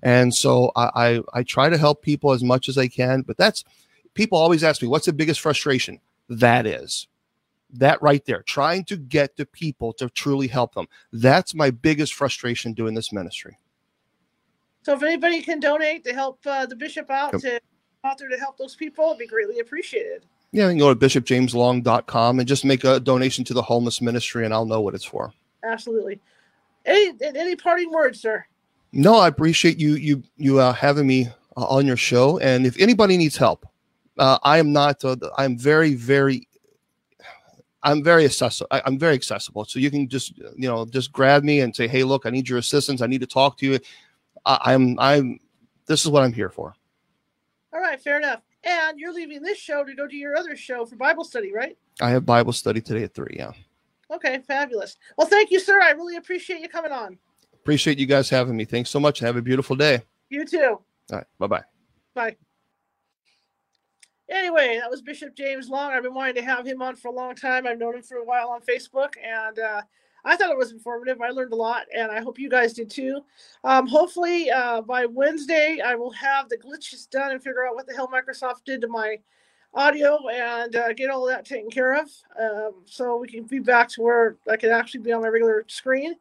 [0.02, 3.36] and so I, I i try to help people as much as i can but
[3.36, 3.64] that's
[4.14, 7.08] people always ask me what's the biggest frustration that is
[7.74, 10.88] that right there, trying to get the people to truly help them.
[11.12, 13.58] That's my biggest frustration doing this ministry.
[14.82, 17.42] So if anybody can donate to help uh, the bishop out yep.
[17.42, 17.60] to
[18.04, 20.24] out there to help those people, it'd be greatly appreciated.
[20.52, 24.46] Yeah, you can go to bishopjameslong.com and just make a donation to the homeless ministry,
[24.46, 25.34] and I'll know what it's for.
[25.62, 26.20] Absolutely.
[26.86, 28.46] Any any parting words, sir?
[28.92, 32.78] No, I appreciate you you you uh, having me uh, on your show, and if
[32.78, 33.66] anybody needs help,
[34.18, 35.04] uh, I am not.
[35.04, 36.48] Uh, I'm very very
[37.82, 38.68] I'm very accessible.
[38.70, 39.64] I, am very accessible.
[39.64, 42.48] So you can just, you know, just grab me and say, "Hey, look, I need
[42.48, 43.02] your assistance.
[43.02, 43.78] I need to talk to you."
[44.44, 45.38] I, I'm, I'm.
[45.86, 46.74] This is what I'm here for.
[47.72, 48.40] All right, fair enough.
[48.64, 51.78] And you're leaving this show to go to your other show for Bible study, right?
[52.00, 53.36] I have Bible study today at three.
[53.38, 53.52] Yeah.
[54.10, 54.96] Okay, fabulous.
[55.16, 55.80] Well, thank you, sir.
[55.80, 57.18] I really appreciate you coming on.
[57.68, 58.64] Appreciate you guys having me.
[58.64, 59.18] Thanks so much.
[59.18, 60.00] Have a beautiful day.
[60.30, 60.78] You too.
[61.10, 61.26] All right.
[61.38, 61.62] Bye-bye.
[62.14, 62.36] Bye.
[64.30, 65.90] Anyway, that was Bishop James Long.
[65.90, 67.66] I've been wanting to have him on for a long time.
[67.66, 69.82] I've known him for a while on Facebook, and uh,
[70.24, 71.20] I thought it was informative.
[71.20, 73.20] I learned a lot, and I hope you guys did too.
[73.64, 77.86] Um, hopefully, uh, by Wednesday, I will have the glitches done and figure out what
[77.86, 79.18] the hell Microsoft did to my
[79.74, 82.08] audio and uh, get all that taken care of
[82.40, 85.66] um, so we can be back to where I can actually be on my regular
[85.68, 86.14] screen.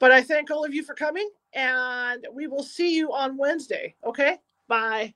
[0.00, 3.94] But I thank all of you for coming, and we will see you on Wednesday.
[4.04, 4.38] Okay?
[4.68, 5.14] Bye.